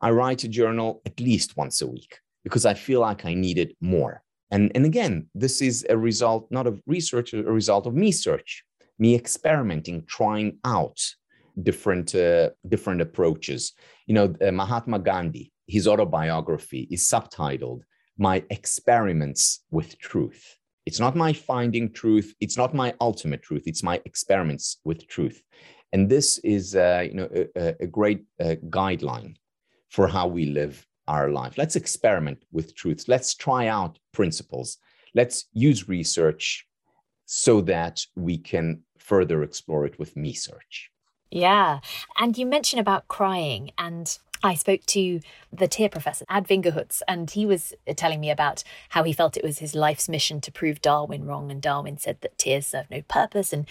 [0.00, 3.58] I write a journal at least once a week because I feel like I need
[3.58, 4.22] it more.
[4.50, 8.64] And, and again, this is a result not of research, a result of me search,
[8.98, 11.00] me experimenting, trying out
[11.62, 13.72] different uh, different approaches.
[14.06, 17.80] You know, uh, Mahatma Gandhi, his autobiography is subtitled
[18.18, 22.34] "My Experiments with Truth." It's not my finding truth.
[22.40, 23.64] It's not my ultimate truth.
[23.66, 25.42] It's my experiments with truth,
[25.92, 29.36] and this is uh, you know a, a great uh, guideline
[29.88, 31.58] for how we live our life.
[31.58, 33.08] Let's experiment with truths.
[33.08, 34.78] Let's try out principles.
[35.14, 36.66] Let's use research
[37.26, 40.90] so that we can further explore it with me search.
[41.30, 41.80] Yeah.
[42.18, 45.20] And you mentioned about crying and I spoke to
[45.52, 49.44] the Tear professor, Ad Vingerhoets, and he was telling me about how he felt it
[49.44, 51.50] was his life's mission to prove Darwin wrong.
[51.50, 53.52] And Darwin said that tears serve no purpose.
[53.52, 53.66] And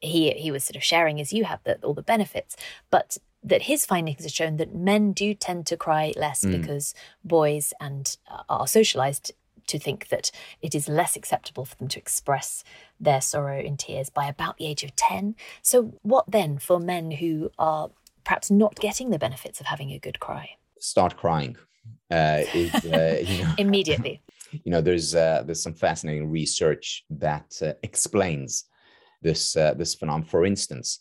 [0.00, 2.56] he, he was sort of sharing, as you have, that all the benefits.
[2.90, 6.60] But that his findings have shown that men do tend to cry less mm.
[6.60, 6.94] because
[7.24, 9.32] boys and uh, are socialized
[9.66, 12.64] to think that it is less acceptable for them to express
[13.00, 15.34] their sorrow in tears by about the age of 10.
[15.62, 17.90] So, what then for men who are
[18.24, 20.50] perhaps not getting the benefits of having a good cry?
[20.78, 21.56] Start crying.
[22.10, 24.20] Uh, is, uh, you know, Immediately.
[24.64, 28.66] You know, there's uh, there's some fascinating research that uh, explains
[29.22, 30.28] this uh, this phenomenon.
[30.28, 31.00] For instance,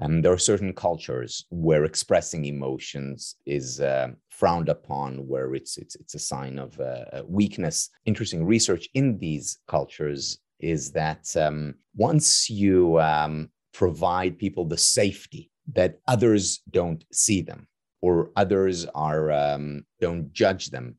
[0.00, 5.96] um, there are certain cultures where expressing emotions is uh, frowned upon, where it's it's
[5.96, 7.90] it's a sign of uh, weakness.
[8.04, 15.50] Interesting research in these cultures is that um, once you um, provide people the safety
[15.74, 17.66] that others don't see them
[18.00, 20.96] or others are um, don't judge them,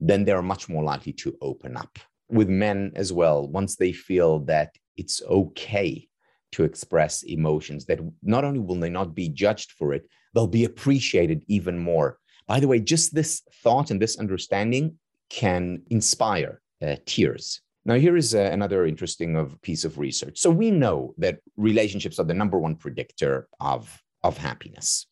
[0.00, 1.98] then they're much more likely to open up.
[2.30, 6.08] With men as well, once they feel that it's okay
[6.52, 10.64] to express emotions that not only will they not be judged for it, they'll be
[10.64, 12.18] appreciated even more.
[12.48, 14.98] By the way, just this thought and this understanding
[15.30, 17.60] can inspire uh, tears.
[17.84, 20.38] Now, here is uh, another interesting of piece of research.
[20.38, 25.06] So we know that relationships are the number one predictor of, of happiness.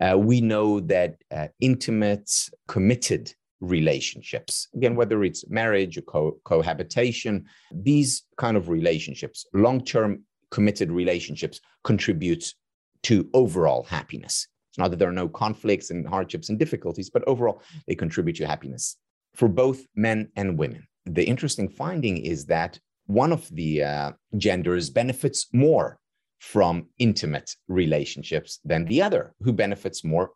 [0.00, 2.30] Uh, we know that uh, intimate,
[2.66, 10.22] committed relationships, again, whether it's marriage or co- cohabitation, these kind of relationships, long term
[10.50, 12.54] committed relationships contributes
[13.02, 14.46] to overall happiness.
[14.78, 18.46] Not that there are no conflicts and hardships and difficulties, but overall, they contribute to
[18.46, 18.96] happiness
[19.34, 20.86] for both men and women.
[21.04, 25.98] The interesting finding is that one of the uh, genders benefits more
[26.38, 29.34] from intimate relationships than the other.
[29.42, 30.30] Who benefits more?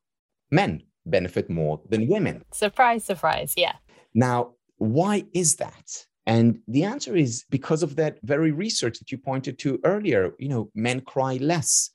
[0.50, 2.42] Men benefit more than women.
[2.52, 3.55] Surprise, surprise.
[3.57, 3.74] Yeah.
[4.14, 6.07] Now, why is that?
[6.26, 10.33] And the answer is because of that very research that you pointed to earlier.
[10.38, 11.90] You know, men cry less,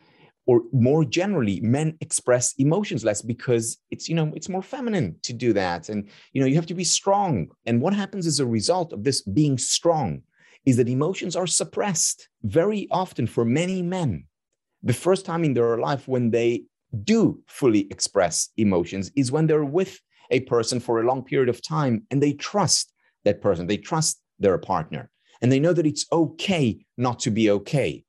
[0.47, 5.33] or more generally, men express emotions less because it's, you know, it's more feminine to
[5.33, 5.89] do that.
[5.89, 7.49] And, you know, you have to be strong.
[7.65, 10.21] And what happens as a result of this being strong
[10.65, 14.25] is that emotions are suppressed very often for many men.
[14.83, 16.63] The first time in their life when they
[17.03, 19.99] do fully express emotions is when they're with
[20.31, 22.93] a person for a long period of time and they trust
[23.25, 23.67] that person.
[23.67, 25.09] They trust their partner
[25.41, 28.05] and they know that it's okay not to be okay,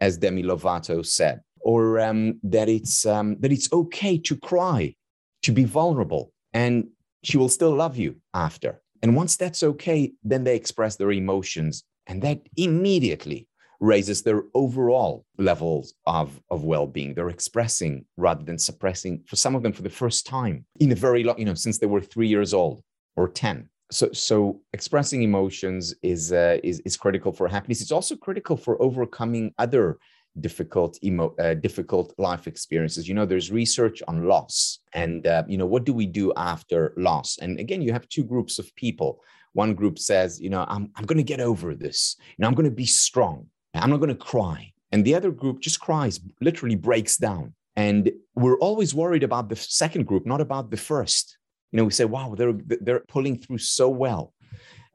[0.00, 4.94] as Demi Lovato said, or um, that it's um, that it's okay to cry,
[5.42, 6.88] to be vulnerable, and
[7.22, 8.82] she will still love you after.
[9.02, 13.46] And once that's okay, then they express their emotions, and that immediately
[13.78, 17.14] raises their overall levels of, of well-being.
[17.14, 20.94] They're expressing rather than suppressing for some of them for the first time in a
[20.94, 22.82] very long, you know, since they were three years old
[23.16, 28.14] or 10 so so expressing emotions is uh, is is critical for happiness it's also
[28.16, 29.98] critical for overcoming other
[30.40, 33.08] difficult emo uh, difficult life experiences.
[33.08, 36.92] You know there's research on loss and uh, you know what do we do after
[36.96, 37.38] loss?
[37.38, 39.20] And again you have two groups of people.
[39.52, 42.16] One group says you know i'm, I'm going to get over this.
[42.18, 43.46] You know i'm going to be strong.
[43.74, 44.72] I'm not going to cry.
[44.92, 47.54] And the other group just cries literally breaks down.
[47.76, 51.38] And we're always worried about the second group not about the first.
[51.72, 54.34] You know, we say, wow, they're, they're pulling through so well.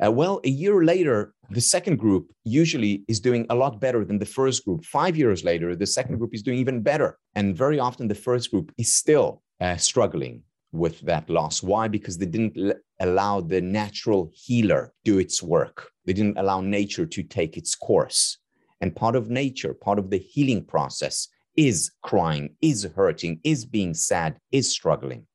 [0.04, 4.20] Uh, well, a year later, the second group usually is doing a lot better than
[4.20, 4.84] the first group.
[4.84, 7.18] Five years later, the second group is doing even better.
[7.36, 10.44] And very often, the first group is still uh, struggling
[10.74, 11.64] with that loss.
[11.64, 11.88] Why?
[11.88, 15.90] Because they didn't l- allow the natural healer do its work.
[16.06, 18.38] They didn't allow nature to take its course.
[18.82, 23.94] And part of nature, part of the healing process is crying, is hurting, is being
[23.94, 25.26] sad, is struggling.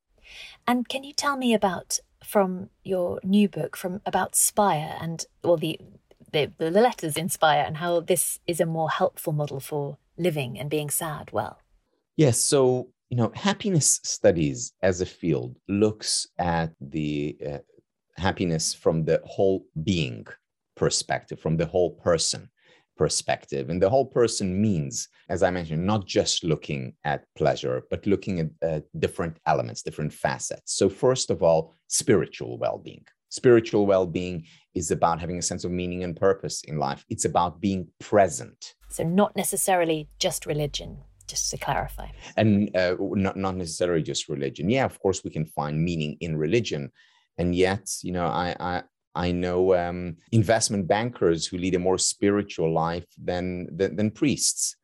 [0.66, 1.98] And can you tell me about
[2.30, 5.80] from your new book from about Spire and well the
[6.32, 10.70] the, the letters inspire and how this is a more helpful model for living and
[10.70, 11.58] being sad well?
[12.16, 17.58] Yes, so you know, happiness studies as a field looks at the uh,
[18.16, 20.24] happiness from the whole being
[20.76, 22.48] perspective, from the whole person
[23.01, 23.70] perspective.
[23.70, 28.40] And the whole person means, as I mentioned, not just looking at pleasure, but looking
[28.40, 30.74] at uh, different elements, different facets.
[30.74, 33.05] So, first of all, spiritual well being.
[33.30, 34.44] Spiritual well being
[34.74, 38.74] is about having a sense of meaning and purpose in life, it's about being present.
[38.90, 42.09] So, not necessarily just religion just to clarify.
[42.36, 44.68] And uh, not not necessarily just religion.
[44.68, 46.92] Yeah, of course we can find meaning in religion,
[47.38, 48.82] and yet you know I I.
[49.14, 54.76] I know um, investment bankers who lead a more spiritual life than, than, than priests.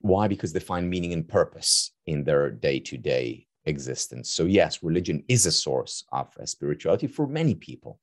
[0.00, 0.28] Why?
[0.28, 4.30] Because they find meaning and purpose in their day to day existence.
[4.30, 7.98] So, yes, religion is a source of uh, spirituality for many people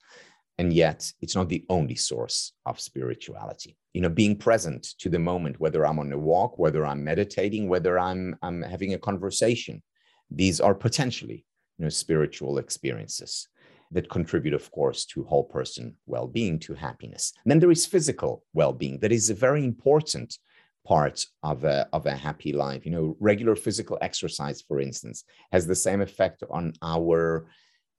[0.62, 5.18] and yet it's not the only source of spirituality you know being present to the
[5.18, 9.82] moment whether i'm on a walk whether i'm meditating whether i'm i'm having a conversation
[10.30, 11.46] these are potentially
[11.78, 13.48] you know spiritual experiences
[13.92, 18.44] that contribute of course to whole person well-being to happiness and then there is physical
[18.54, 20.38] well-being that is a very important
[20.86, 25.68] part of a, of a happy life you know regular physical exercise for instance has
[25.68, 27.46] the same effect on our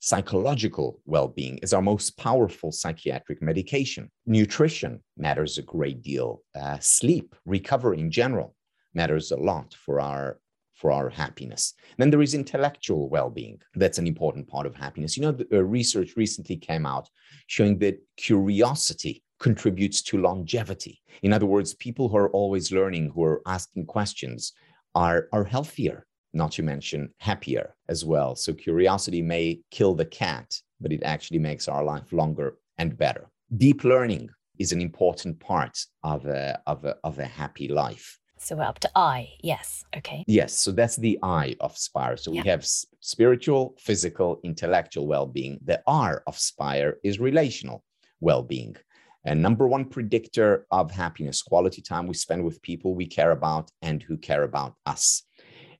[0.04, 4.10] Psychological well being is our most powerful psychiatric medication.
[4.26, 6.42] Nutrition matters a great deal.
[6.60, 8.56] Uh, sleep, recovery in general,
[8.94, 10.40] matters a lot for our
[10.82, 11.74] for our happiness.
[11.96, 13.58] Then there is intellectual well-being.
[13.76, 15.16] That's an important part of happiness.
[15.16, 17.08] You know, the, uh, research recently came out
[17.46, 21.00] showing that curiosity contributes to longevity.
[21.22, 24.52] In other words, people who are always learning, who are asking questions,
[24.94, 25.98] are are healthier
[26.32, 28.34] not to mention happier as well.
[28.34, 30.48] So curiosity may kill the cat,
[30.80, 33.30] but it actually makes our life longer and better.
[33.56, 38.18] Deep learning is an important part of a, of a, of a happy life.
[38.42, 39.84] So we're up to I, yes.
[39.96, 40.24] Okay.
[40.26, 40.52] Yes.
[40.52, 42.16] So that's the I of Spire.
[42.16, 42.42] So yeah.
[42.42, 42.66] we have
[43.00, 45.60] spiritual, physical, intellectual well being.
[45.64, 47.84] The R of Spire is relational
[48.20, 48.76] well being.
[49.24, 53.70] And number one predictor of happiness, quality time we spend with people we care about
[53.80, 55.22] and who care about us.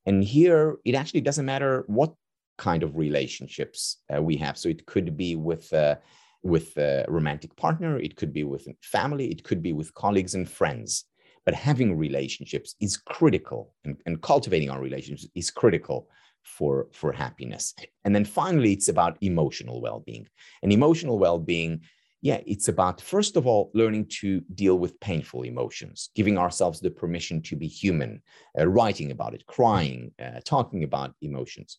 [0.07, 2.15] And here, it actually doesn't matter what
[2.59, 4.57] kind of relationships uh, we have.
[4.57, 5.97] So it could be with uh,
[6.45, 10.49] with a romantic partner, it could be with family, it could be with colleagues and
[10.49, 11.05] friends.
[11.45, 16.09] But having relationships is critical, and, and cultivating our relationships is critical
[16.43, 17.75] for for happiness.
[18.05, 20.29] And then finally, it's about emotional well-being.
[20.63, 21.83] And emotional well-being
[22.25, 26.91] yeah, it's about, first of all, learning to deal with painful emotions, giving ourselves the
[26.91, 28.23] permission to be human,
[28.57, 31.79] uh, writing about it, crying, uh, talking about emotions.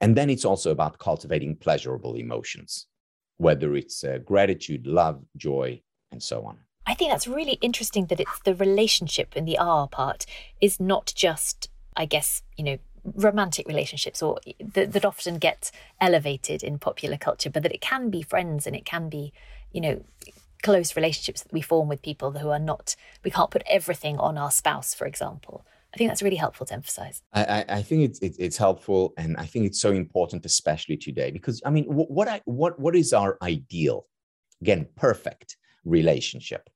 [0.00, 2.86] And then it's also about cultivating pleasurable emotions,
[3.38, 5.82] whether it's uh, gratitude, love, joy,
[6.12, 6.58] and so on.
[6.90, 10.26] I think that's really interesting that it's the relationship in the R part
[10.60, 12.78] is not just, I guess, you know,
[13.14, 14.38] romantic relationships or
[14.74, 15.70] that, that often get
[16.00, 19.32] elevated in popular culture, but that it can be friends and it can be
[19.72, 20.02] you know,
[20.62, 24.36] close relationships that we form with people who are not, we can't put everything on
[24.36, 25.64] our spouse, for example.
[25.92, 27.22] I think that's really helpful to emphasize.
[27.32, 31.32] I, I think it's, it's, it's helpful, and I think it's so important, especially today,
[31.32, 34.06] because I mean, what I what what is our ideal?
[34.60, 36.70] Again, perfect relationship.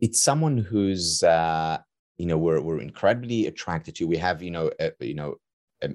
[0.00, 1.78] It's someone who's uh,
[2.16, 4.06] you know we're we're incredibly attracted to.
[4.06, 4.70] We have you know
[5.00, 5.36] you know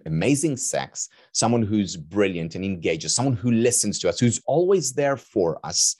[0.06, 5.18] amazing sex, someone who's brilliant and engages, someone who listens to us, who's always there
[5.18, 5.97] for us,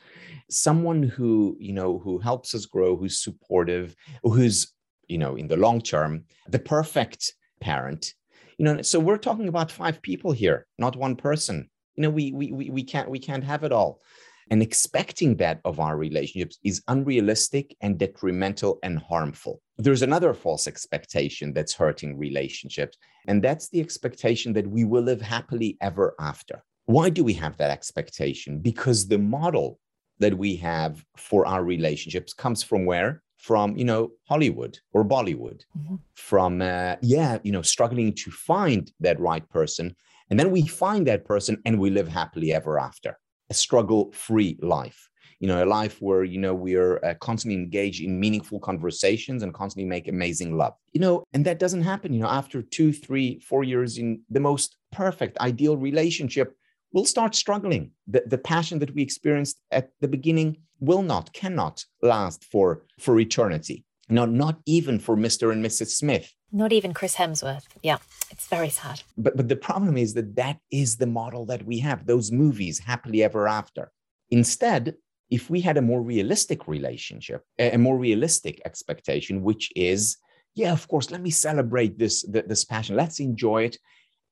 [0.49, 4.74] someone who you know who helps us grow who's supportive who's
[5.08, 8.14] you know in the long term the perfect parent.
[8.58, 11.70] You know so we're talking about five people here not one person.
[11.95, 14.01] You know we we we, we can't we can't have it all
[14.50, 20.68] and expecting that of our relationships is unrealistic and detrimental and harmful there's another false
[20.68, 26.64] expectation that's hurting relationships and that's the expectation that we will live happily ever after
[26.86, 29.80] why do we have that expectation because the model
[30.20, 33.22] that we have for our relationships comes from where?
[33.38, 35.96] From you know Hollywood or Bollywood, mm-hmm.
[36.16, 39.96] from uh, yeah you know struggling to find that right person,
[40.30, 43.20] and then we find that person and we live happily ever after.
[43.54, 48.01] A struggle-free life you know a life where you know we are uh, constantly engaged
[48.01, 52.22] in meaningful conversations and constantly make amazing love you know and that doesn't happen you
[52.22, 56.47] know after two three four years in the most perfect ideal relationship
[56.93, 57.91] we'll start struggling.
[58.08, 63.20] The, the passion that we experienced at the beginning will not, cannot last for, for
[63.20, 63.84] eternity.
[64.10, 65.51] No, not even for Mr.
[65.51, 65.88] and Mrs.
[65.88, 66.32] Smith.
[66.56, 67.64] Not even Chris Hemsworth.
[67.82, 67.97] Yeah,
[68.30, 69.01] it's very sad.
[69.18, 72.78] But, but the problem is that that is the model that we have, those movies,
[72.78, 73.91] happily ever after.
[74.30, 74.93] Instead,
[75.32, 80.18] if we had a more realistic relationship, a more realistic expectation, which is,
[80.54, 83.78] yeah, of course, let me celebrate this, this passion, let's enjoy it.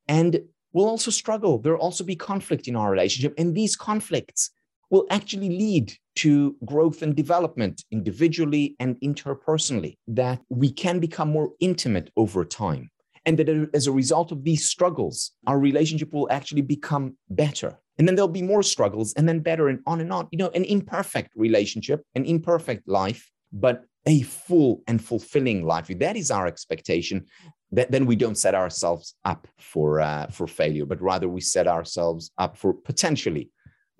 [0.08, 0.42] And
[0.74, 1.58] we'll also struggle.
[1.58, 3.34] There'll also be conflict in our relationship.
[3.40, 4.52] And these conflicts
[4.92, 11.52] will actually lead to growth and development individually and interpersonally, that we can become more
[11.60, 12.92] intimate over time.
[13.26, 17.80] And that as a result of these struggles, our relationship will actually become better.
[17.98, 20.28] And then there'll be more struggles and then better and on and on.
[20.32, 25.88] You know, an imperfect relationship, an imperfect life, but a full and fulfilling life.
[26.00, 27.26] That is our expectation.
[27.72, 31.68] That then we don't set ourselves up for uh, for failure, but rather we set
[31.68, 33.52] ourselves up for potentially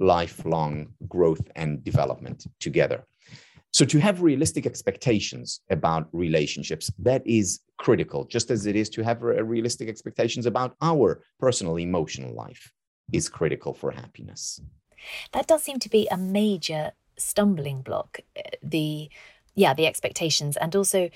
[0.02, 3.06] lifelong growth and development together.
[3.72, 9.04] So to have realistic expectations about relationships, that is critical, just as it is to
[9.04, 12.74] have realistic expectations about our personal emotional life
[13.14, 14.60] is critical for happiness.
[15.32, 18.20] That does seem to be a major stumbling block.
[18.38, 19.10] Uh, the
[19.56, 21.10] yeah, the expectations and also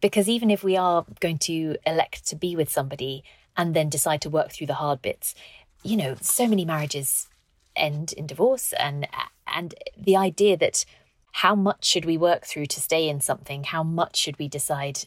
[0.00, 3.24] because even if we are going to elect to be with somebody
[3.56, 5.34] and then decide to work through the hard bits,
[5.82, 7.28] you know, so many marriages
[7.76, 9.06] end in divorce and
[9.46, 10.84] and the idea that
[11.32, 13.64] how much should we work through to stay in something?
[13.64, 15.00] How much should we decide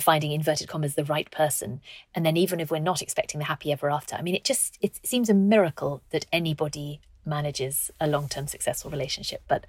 [0.00, 1.80] finding inverted commas the right person?
[2.14, 4.78] And then even if we're not expecting the happy ever after i mean it just
[4.80, 9.66] it seems a miracle that anybody manages a long-term successful relationship but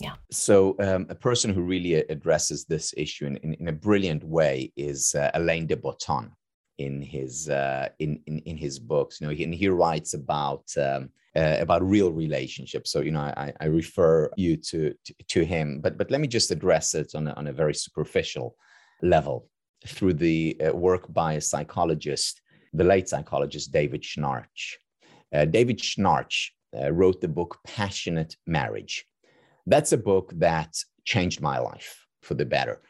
[0.00, 0.14] yeah.
[0.30, 4.72] So um, a person who really addresses this issue in, in, in a brilliant way
[4.76, 6.30] is uh, alain de botton
[6.78, 10.64] in his uh, in, in in his books you know he, and he writes about
[10.76, 12.90] um, uh, about real relationships.
[12.90, 16.26] So you know, I, I refer you to, to, to him, but but let me
[16.26, 18.56] just address it on a, on a very superficial
[19.02, 19.48] level
[19.86, 22.40] through the uh, work by a psychologist,
[22.72, 24.76] the late psychologist David Schnarch.
[25.32, 29.04] Uh, David Schnarch uh, wrote the book Passionate Marriage.
[29.66, 30.74] That's a book that
[31.04, 32.80] changed my life for the better.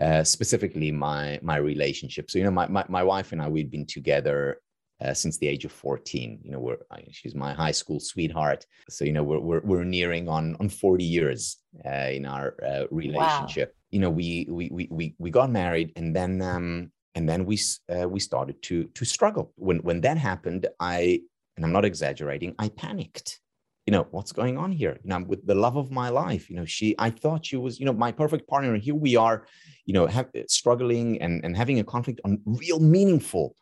[0.00, 2.30] Uh, specifically my my relationship.
[2.30, 4.60] So you know, my, my my wife and I we'd been together
[5.02, 6.78] uh, since the age of 14 you know we're
[7.10, 8.66] she's my high school sweetheart.
[8.90, 12.84] So you know we're we're, we're nearing on on 40 years uh, in our uh,
[12.90, 13.70] relationship.
[13.70, 13.80] Wow.
[13.90, 17.58] you know we, we we we we got married and then um and then we
[17.88, 19.52] uh, we started to to struggle.
[19.56, 21.20] When when that happened i
[21.56, 23.40] and i'm not exaggerating i panicked
[23.86, 24.98] you know what's going on here?
[25.02, 26.50] You know with the love of my life.
[26.50, 28.76] You know she i thought she was you know my perfect partner.
[28.76, 29.46] Here we are
[29.84, 33.56] you know have, struggling and and having a conflict on real meaningful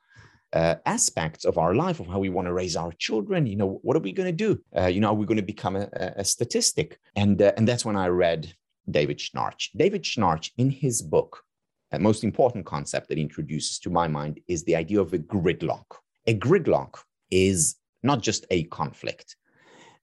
[0.52, 3.46] uh, aspects of our life of how we want to raise our children.
[3.46, 4.60] You know what are we going to do?
[4.76, 6.98] Uh, you know are we going to become a, a statistic?
[7.16, 8.52] And uh, and that's when i read
[8.90, 9.70] david schnarch.
[9.76, 11.44] David schnarch in his book
[11.90, 15.18] the most important concept that he introduces to my mind is the idea of a
[15.18, 15.84] gridlock.
[16.26, 16.96] A gridlock
[17.30, 19.36] is not just a conflict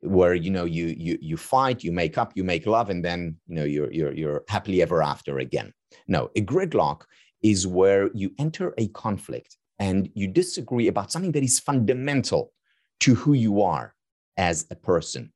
[0.01, 3.35] where you know you you you fight you make up you make love and then
[3.47, 5.71] you know you're you're you're happily ever after again
[6.07, 7.01] no a gridlock
[7.43, 12.51] is where you enter a conflict and you disagree about something that is fundamental
[12.99, 13.95] to who you are
[14.37, 15.31] as a person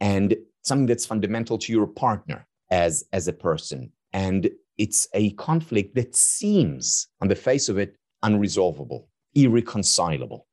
[0.00, 3.92] and something that's fundamental to your partner as, as a person.
[4.12, 10.46] And it's a conflict that seems, on the face of it, unresolvable, irreconcilable.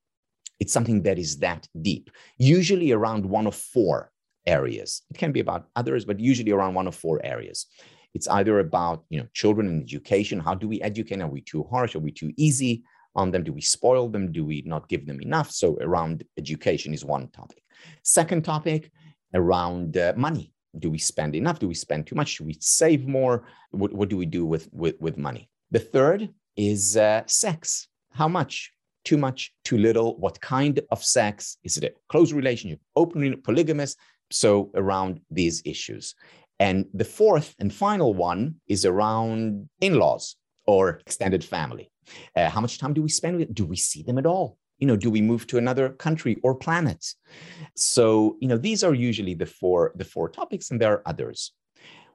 [0.59, 4.11] It's something that is that deep, usually around one of four
[4.45, 5.03] areas.
[5.11, 7.67] It can be about others, but usually around one of four areas.
[8.13, 10.39] It's either about you know children and education.
[10.39, 11.21] How do we educate?
[11.21, 11.95] Are we too harsh?
[11.95, 12.83] Are we too easy?
[13.17, 13.43] on them?
[13.43, 14.31] Do we spoil them?
[14.31, 15.51] Do we not give them enough?
[15.51, 17.63] So, around education is one topic.
[18.03, 18.91] Second topic
[19.33, 20.53] around uh, money.
[20.79, 21.59] Do we spend enough?
[21.59, 22.29] Do we spend too much?
[22.29, 23.47] Should we save more?
[23.71, 25.49] What, what do we do with, with, with money?
[25.71, 27.87] The third is uh, sex.
[28.11, 28.71] How much?
[29.07, 30.17] Too much, too little?
[30.19, 31.57] What kind of sex?
[31.63, 33.95] Is it a close relationship, open, polygamous?
[34.31, 36.13] So, around these issues.
[36.59, 40.35] And the fourth and final one is around in laws
[40.65, 41.89] or extended family.
[42.35, 43.53] Uh, how much time do we spend with?
[43.53, 44.57] Do we see them at all?
[44.77, 47.05] You know, do we move to another country or planet?
[47.77, 51.53] So, you know, these are usually the four the four topics, and there are others.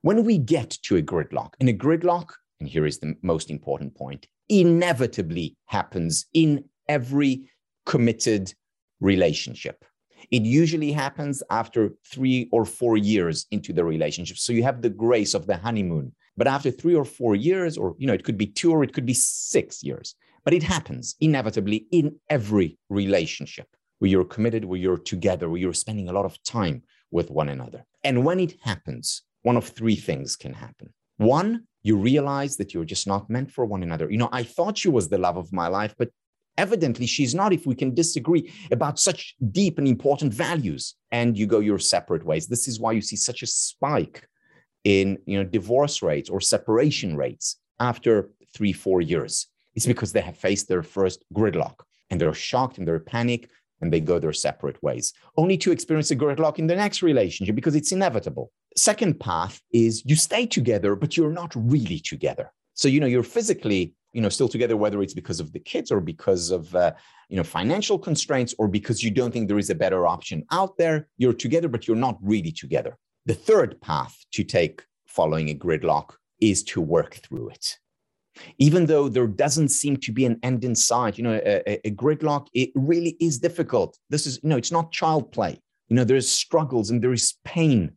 [0.03, 2.28] When we get to a gridlock, in a gridlock,
[2.61, 7.51] and here is the most important point, inevitably happens in every
[7.87, 8.53] committed
[9.01, 9.85] relationship.
[10.30, 14.39] It usually happens after three or four years into the relationship.
[14.39, 16.12] So you have the grace of the honeymoon.
[16.37, 18.93] But after three or four years, or you know, it could be two or it
[18.95, 20.14] could be six years,
[20.45, 23.66] but it happens inevitably in every relationship
[23.99, 27.49] where you're committed, where you're together, where you're spending a lot of time with one
[27.49, 27.85] another.
[28.03, 30.93] And when it happens, one of three things can happen.
[31.18, 34.11] One, you realize that you're just not meant for one another.
[34.11, 36.11] You know, I thought you was the love of my life, but
[36.59, 41.46] evidently she's not if we can disagree about such deep and important values and you
[41.46, 42.46] go your separate ways.
[42.46, 44.28] This is why you see such a spike
[44.84, 49.46] in, you know, divorce rates or separation rates after 3-4 years.
[49.74, 51.76] It's because they have faced their first gridlock
[52.11, 53.48] and they're shocked and they're panic
[53.80, 57.55] and they go their separate ways, only to experience a gridlock in the next relationship
[57.57, 58.53] because it's inevitable.
[58.76, 62.53] Second path is you stay together, but you're not really together.
[62.74, 65.90] So, you know, you're physically, you know, still together, whether it's because of the kids
[65.90, 66.92] or because of, uh,
[67.28, 70.76] you know, financial constraints or because you don't think there is a better option out
[70.76, 71.08] there.
[71.18, 72.96] You're together, but you're not really together.
[73.26, 77.78] The third path to take following a gridlock is to work through it
[78.58, 81.90] even though there doesn't seem to be an end in sight you know a, a,
[81.90, 86.04] gridlock it really is difficult this is you know it's not child play you know
[86.04, 87.92] there's struggles and there is pain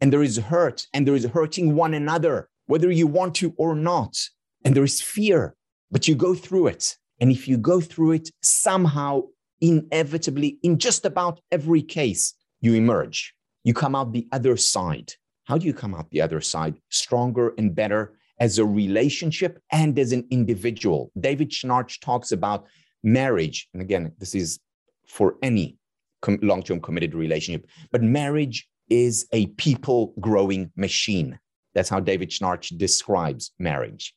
[0.00, 3.74] and there is hurt and there is hurting one another whether you want to or
[3.74, 4.16] not
[4.64, 5.54] and there is fear
[5.90, 9.22] but you go through it and if you go through it somehow
[9.60, 15.12] inevitably in just about every case you emerge you come out the other side
[15.44, 19.98] how do you come out the other side stronger and better as a relationship and
[19.98, 21.12] as an individual.
[21.18, 22.66] David Schnarch talks about
[23.02, 23.68] marriage.
[23.72, 24.58] And again, this is
[25.06, 25.76] for any
[26.22, 31.38] com- long term committed relationship, but marriage is a people growing machine.
[31.74, 34.14] That's how David Schnarch describes marriage.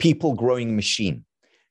[0.00, 1.24] People growing machine.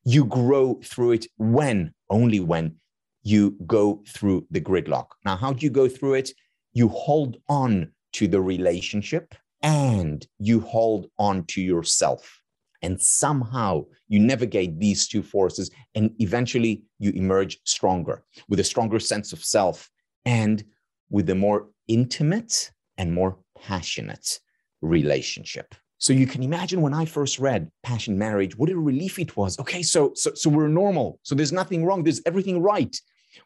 [0.06, 2.76] You grow through it when, only when
[3.24, 5.08] you go through the gridlock.
[5.26, 6.32] Now, how do you go through it?
[6.74, 12.40] You hold on to the relationship and you hold on to yourself.
[12.82, 19.00] And somehow you navigate these two forces, and eventually you emerge stronger with a stronger
[19.00, 19.90] sense of self
[20.24, 20.64] and
[21.10, 24.40] with a more intimate and more passionate
[24.82, 25.76] relationship.
[26.00, 29.60] So you can imagine when I first read Passion Marriage, what a relief it was.
[29.60, 31.20] Okay, so so so we're normal.
[31.24, 32.04] So there's nothing wrong.
[32.04, 32.96] There's everything right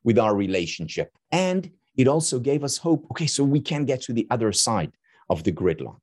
[0.04, 1.12] with our relationship.
[1.32, 3.08] And it also gave us hope.
[3.12, 4.91] Okay, so we can get to the other side
[5.30, 5.99] of the gridlock.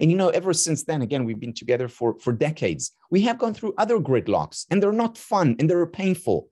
[0.00, 2.92] And you know, ever since then, again, we've been together for, for decades.
[3.10, 6.48] We have gone through other gridlocks and they're not fun and they're painful.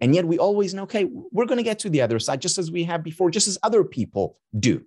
[0.00, 2.58] And yet we always know, okay, we're going to get to the other side just
[2.58, 4.82] as we have before, just as other people do.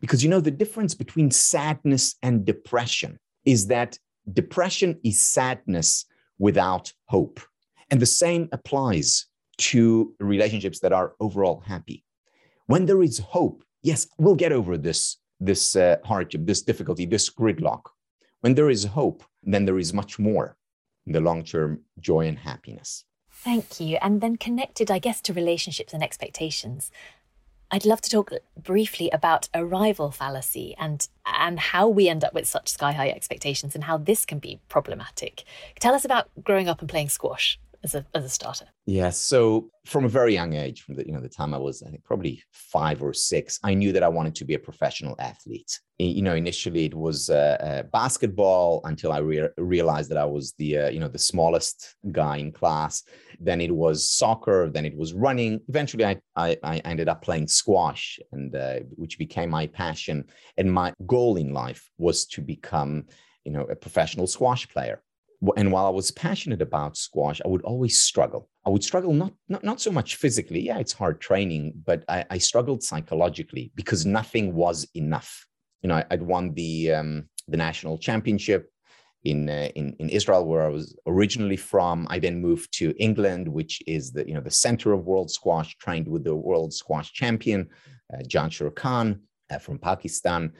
[0.00, 3.98] Because you know, the difference between sadness and depression is that
[4.32, 6.06] depression is sadness
[6.38, 7.40] without hope.
[7.90, 9.26] And the same applies
[9.58, 12.04] to relationships that are overall happy.
[12.66, 17.28] When there is hope, yes, we'll get over this this uh, hardship, this difficulty, this
[17.28, 17.82] gridlock.
[18.40, 20.56] When there is hope, then there is much more
[21.06, 23.04] in the long term joy and happiness.
[23.32, 23.98] Thank you.
[24.00, 26.90] And then connected, I guess, to relationships and expectations.
[27.74, 32.46] I'd love to talk briefly about arrival fallacy and and how we end up with
[32.46, 35.44] such sky high expectations and how this can be problematic.
[35.80, 38.66] Tell us about growing up and playing squash as a as a starter?
[38.86, 41.82] Yeah, so from a very young age, from the you know the time I was
[41.82, 45.16] I think probably five or six, I knew that I wanted to be a professional
[45.18, 45.80] athlete.
[45.98, 50.52] You know, initially it was uh, uh, basketball until I re- realized that I was
[50.54, 53.02] the uh, you know the smallest guy in class.
[53.40, 54.70] Then it was soccer.
[54.72, 55.60] Then it was running.
[55.68, 60.24] Eventually, I I, I ended up playing squash, and uh, which became my passion.
[60.56, 63.06] And my goal in life was to become
[63.44, 65.02] you know a professional squash player
[65.56, 68.48] and while I was passionate about squash, I would always struggle.
[68.64, 70.60] I would struggle not not, not so much physically.
[70.60, 75.46] Yeah, it's hard training, but I, I struggled psychologically because nothing was enough.
[75.82, 78.70] You know, I, would won the um, the national championship
[79.24, 82.06] in, uh, in in Israel, where I was originally from.
[82.08, 85.76] I then moved to England, which is the you know the center of world squash.
[85.78, 87.68] Trained with the world squash champion,
[88.14, 89.20] uh, Jansher Khan
[89.50, 90.52] uh, from Pakistan,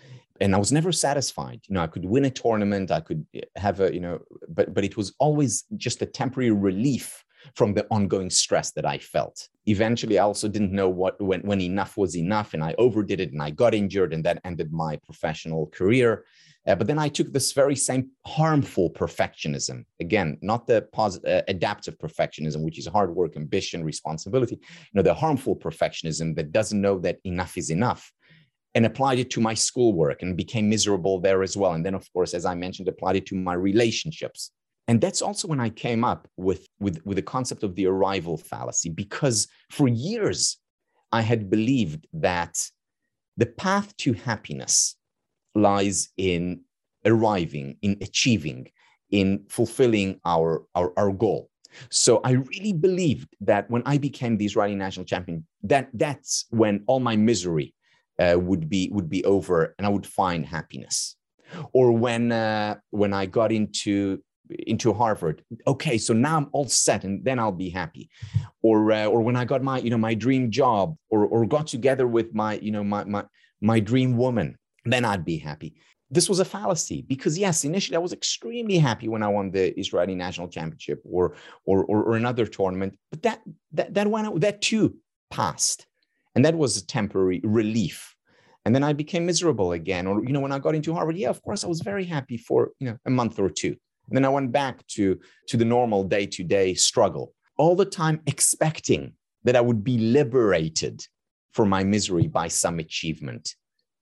[0.42, 1.60] and I was never satisfied.
[1.68, 4.18] You know, I could win a tournament, I could eh, have a, you know,
[4.48, 7.24] but but it was always just a temporary relief
[7.54, 9.48] from the ongoing stress that I felt.
[9.66, 13.32] Eventually, I also didn't know what when when enough was enough, and I overdid it,
[13.32, 16.24] and I got injured, and that ended my professional career.
[16.66, 21.42] Uh, but then I took this very same harmful perfectionism again, not the positive uh,
[21.48, 24.56] adaptive perfectionism, which is hard work, ambition, responsibility.
[24.56, 28.12] You know, the harmful perfectionism that doesn't know that enough is enough
[28.74, 31.72] and applied it to my schoolwork and became miserable there as well.
[31.72, 34.50] And then, of course, as I mentioned, applied it to my relationships.
[34.88, 38.36] And that's also when I came up with, with, with the concept of the arrival
[38.36, 40.58] fallacy, because for years
[41.12, 42.58] I had believed that
[43.36, 44.96] the path to happiness
[45.54, 46.62] lies in
[47.04, 48.70] arriving, in achieving,
[49.10, 51.50] in fulfilling our, our, our goal.
[51.90, 56.82] So I really believed that when I became the Israeli national champion, that that's when
[56.86, 57.74] all my misery
[58.18, 61.16] uh, would be would be over, and I would find happiness.
[61.72, 67.04] Or when uh, when I got into into Harvard, okay, so now I'm all set,
[67.04, 68.10] and then I'll be happy.
[68.62, 71.66] Or uh, or when I got my you know my dream job, or or got
[71.66, 73.24] together with my you know my my
[73.60, 75.74] my dream woman, then I'd be happy
[76.12, 79.78] this was a fallacy because yes initially i was extremely happy when i won the
[79.80, 81.34] israeli national championship or
[81.64, 83.40] or or, or another tournament but that
[83.72, 84.94] that that went out that too
[85.30, 85.86] passed
[86.34, 88.14] and that was a temporary relief.
[88.64, 91.30] And then i became miserable again or you know when i got into harvard yeah
[91.30, 93.74] of course i was very happy for you know a month or two.
[94.08, 95.18] And then i went back to
[95.48, 99.14] to the normal day-to-day struggle all the time expecting
[99.44, 101.04] that i would be liberated
[101.52, 103.54] from my misery by some achievement.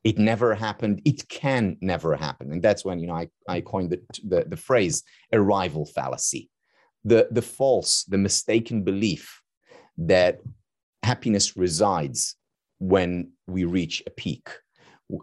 [0.05, 1.03] It never happened.
[1.05, 2.53] It can never happen.
[2.53, 5.03] And that's when you know i, I coined the, the, the phrase
[5.33, 6.51] arrival fallacy.
[7.05, 9.41] The, the false the mistaken belief
[9.97, 10.41] that
[11.03, 12.37] happiness resides
[12.79, 14.49] when we reach a peak.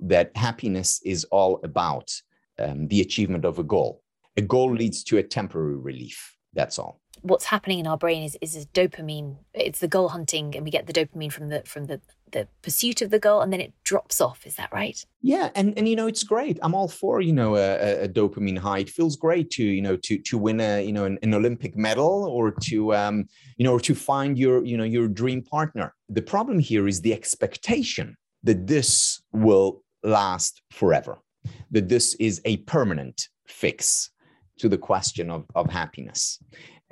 [0.02, 2.12] That happiness is all about
[2.60, 4.04] um, the achievement of a goal.
[4.36, 6.36] A goal leads to a temporary relief.
[6.54, 7.02] That's all.
[7.22, 10.86] What's happening in our brain is is dopamine it's the goal hunting and we get
[10.86, 12.00] the dopamine from the from the
[12.32, 14.46] the pursuit of the goal and then it drops off.
[14.46, 15.04] Is that right?
[15.22, 16.60] Yeah and and you know it's great.
[16.62, 18.80] I'm all for you know a, a dopamine high.
[18.80, 21.76] It feels great to you know to to win a you know an, an olympic
[21.76, 23.26] medal or to um
[23.58, 25.94] you know or to find your you know your dream partner.
[26.10, 31.20] The problem here is the expectation that this will last forever
[31.72, 34.10] that this is a permanent fix
[34.60, 36.40] to the question of, of happiness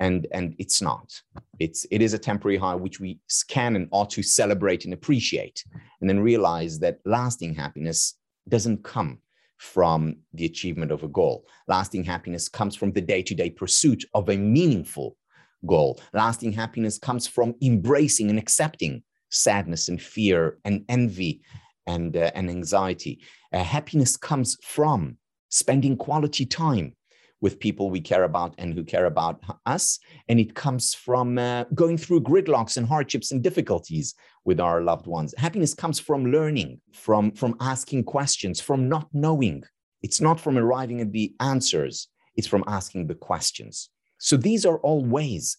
[0.00, 1.22] and and it's not.
[1.58, 5.64] It's it is a temporary high which we scan and ought to celebrate and appreciate
[6.00, 8.14] and then realize that lasting happiness
[8.48, 9.18] doesn't come
[9.58, 11.46] from the achievement of a goal.
[11.66, 15.16] Lasting happiness comes from the day-to-day pursuit of a meaningful
[15.64, 15.98] goal.
[16.12, 21.40] Lasting happiness comes from embracing and accepting sadness and fear and envy
[21.86, 23.20] and uh, and anxiety.
[23.52, 25.16] Uh, happiness comes from
[25.48, 26.95] spending quality time
[27.40, 29.98] with people we care about and who care about us.
[30.28, 34.14] And it comes from uh, going through gridlocks and hardships and difficulties
[34.44, 35.34] with our loved ones.
[35.36, 39.64] Happiness comes from learning, from, from asking questions, from not knowing.
[40.02, 43.90] It's not from arriving at the answers, it's from asking the questions.
[44.18, 45.56] So these are all ways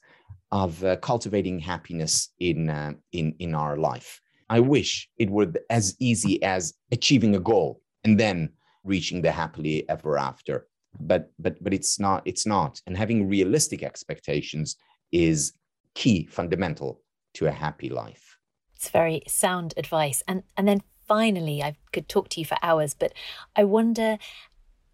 [0.51, 4.21] of uh, cultivating happiness in, uh, in, in our life.
[4.49, 8.49] I wish it were as easy as achieving a goal and then
[8.83, 10.67] reaching the happily ever after
[10.99, 12.81] but but but it's not it's not.
[12.87, 14.75] And having realistic expectations
[15.11, 15.53] is
[15.95, 17.01] key fundamental
[17.35, 18.37] to a happy life.
[18.75, 20.23] It's very sound advice.
[20.27, 23.13] And and then finally i could talk to you for hours but
[23.55, 24.17] i wonder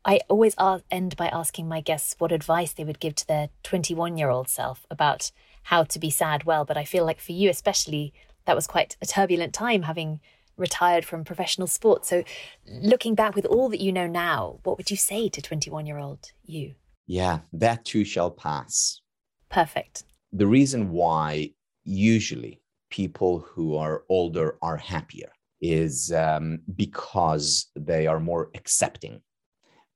[0.06, 0.56] i always
[0.92, 4.48] end by asking my guests what advice they would give to their 21 year old
[4.48, 5.32] self about
[5.68, 6.44] how to be sad.
[6.44, 8.14] Well but i feel like for you especially
[8.46, 10.20] that was quite a turbulent time having
[10.58, 12.10] retired from professional sports.
[12.10, 12.24] So,
[12.68, 15.98] looking back with all that you know now, what would you say to 21 year
[15.98, 16.76] old you?
[17.08, 19.02] Yeah, that too shall pass.
[19.50, 20.04] Perfect.
[20.32, 21.52] The reason why
[21.84, 25.32] usually people who are older are happier
[25.62, 29.22] is um, because they are more accepting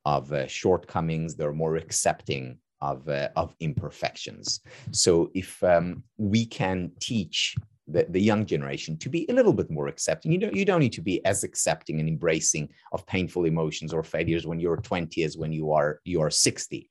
[0.06, 4.62] of uh, shortcomings, they're more accepting of, uh, of imperfections.
[4.92, 7.56] So, if um, we can teach
[7.88, 10.32] the, the young generation to be a little bit more accepting.
[10.32, 14.04] You don't, you don't need to be as accepting and embracing of painful emotions or
[14.04, 16.90] failures when you're 20 as when you are you are 60.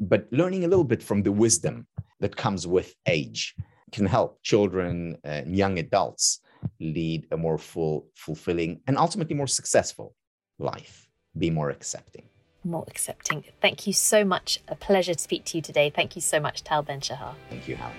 [0.00, 1.86] But learning a little bit from the wisdom
[2.20, 3.54] that comes with age
[3.92, 6.40] can help children uh, and young adults
[6.80, 10.14] lead a more full, fulfilling, and ultimately more successful
[10.58, 11.08] life.
[11.38, 12.24] Be more accepting.
[12.64, 13.44] More accepting.
[13.60, 14.60] Thank you so much.
[14.68, 15.90] A pleasure to speak to you today.
[15.94, 17.34] Thank you so much, Tal Ben Shahar.
[17.50, 17.96] Thank you, Helen.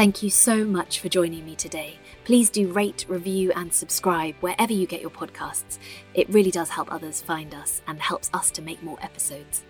[0.00, 1.98] Thank you so much for joining me today.
[2.24, 5.76] Please do rate, review, and subscribe wherever you get your podcasts.
[6.14, 9.62] It really does help others find us and helps us to make more episodes.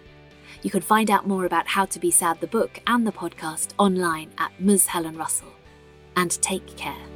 [0.63, 3.73] You can find out more about How to Be Sad, the book, and the podcast
[3.77, 4.87] online at Ms.
[4.87, 5.53] Helen Russell.
[6.15, 7.10] And take care.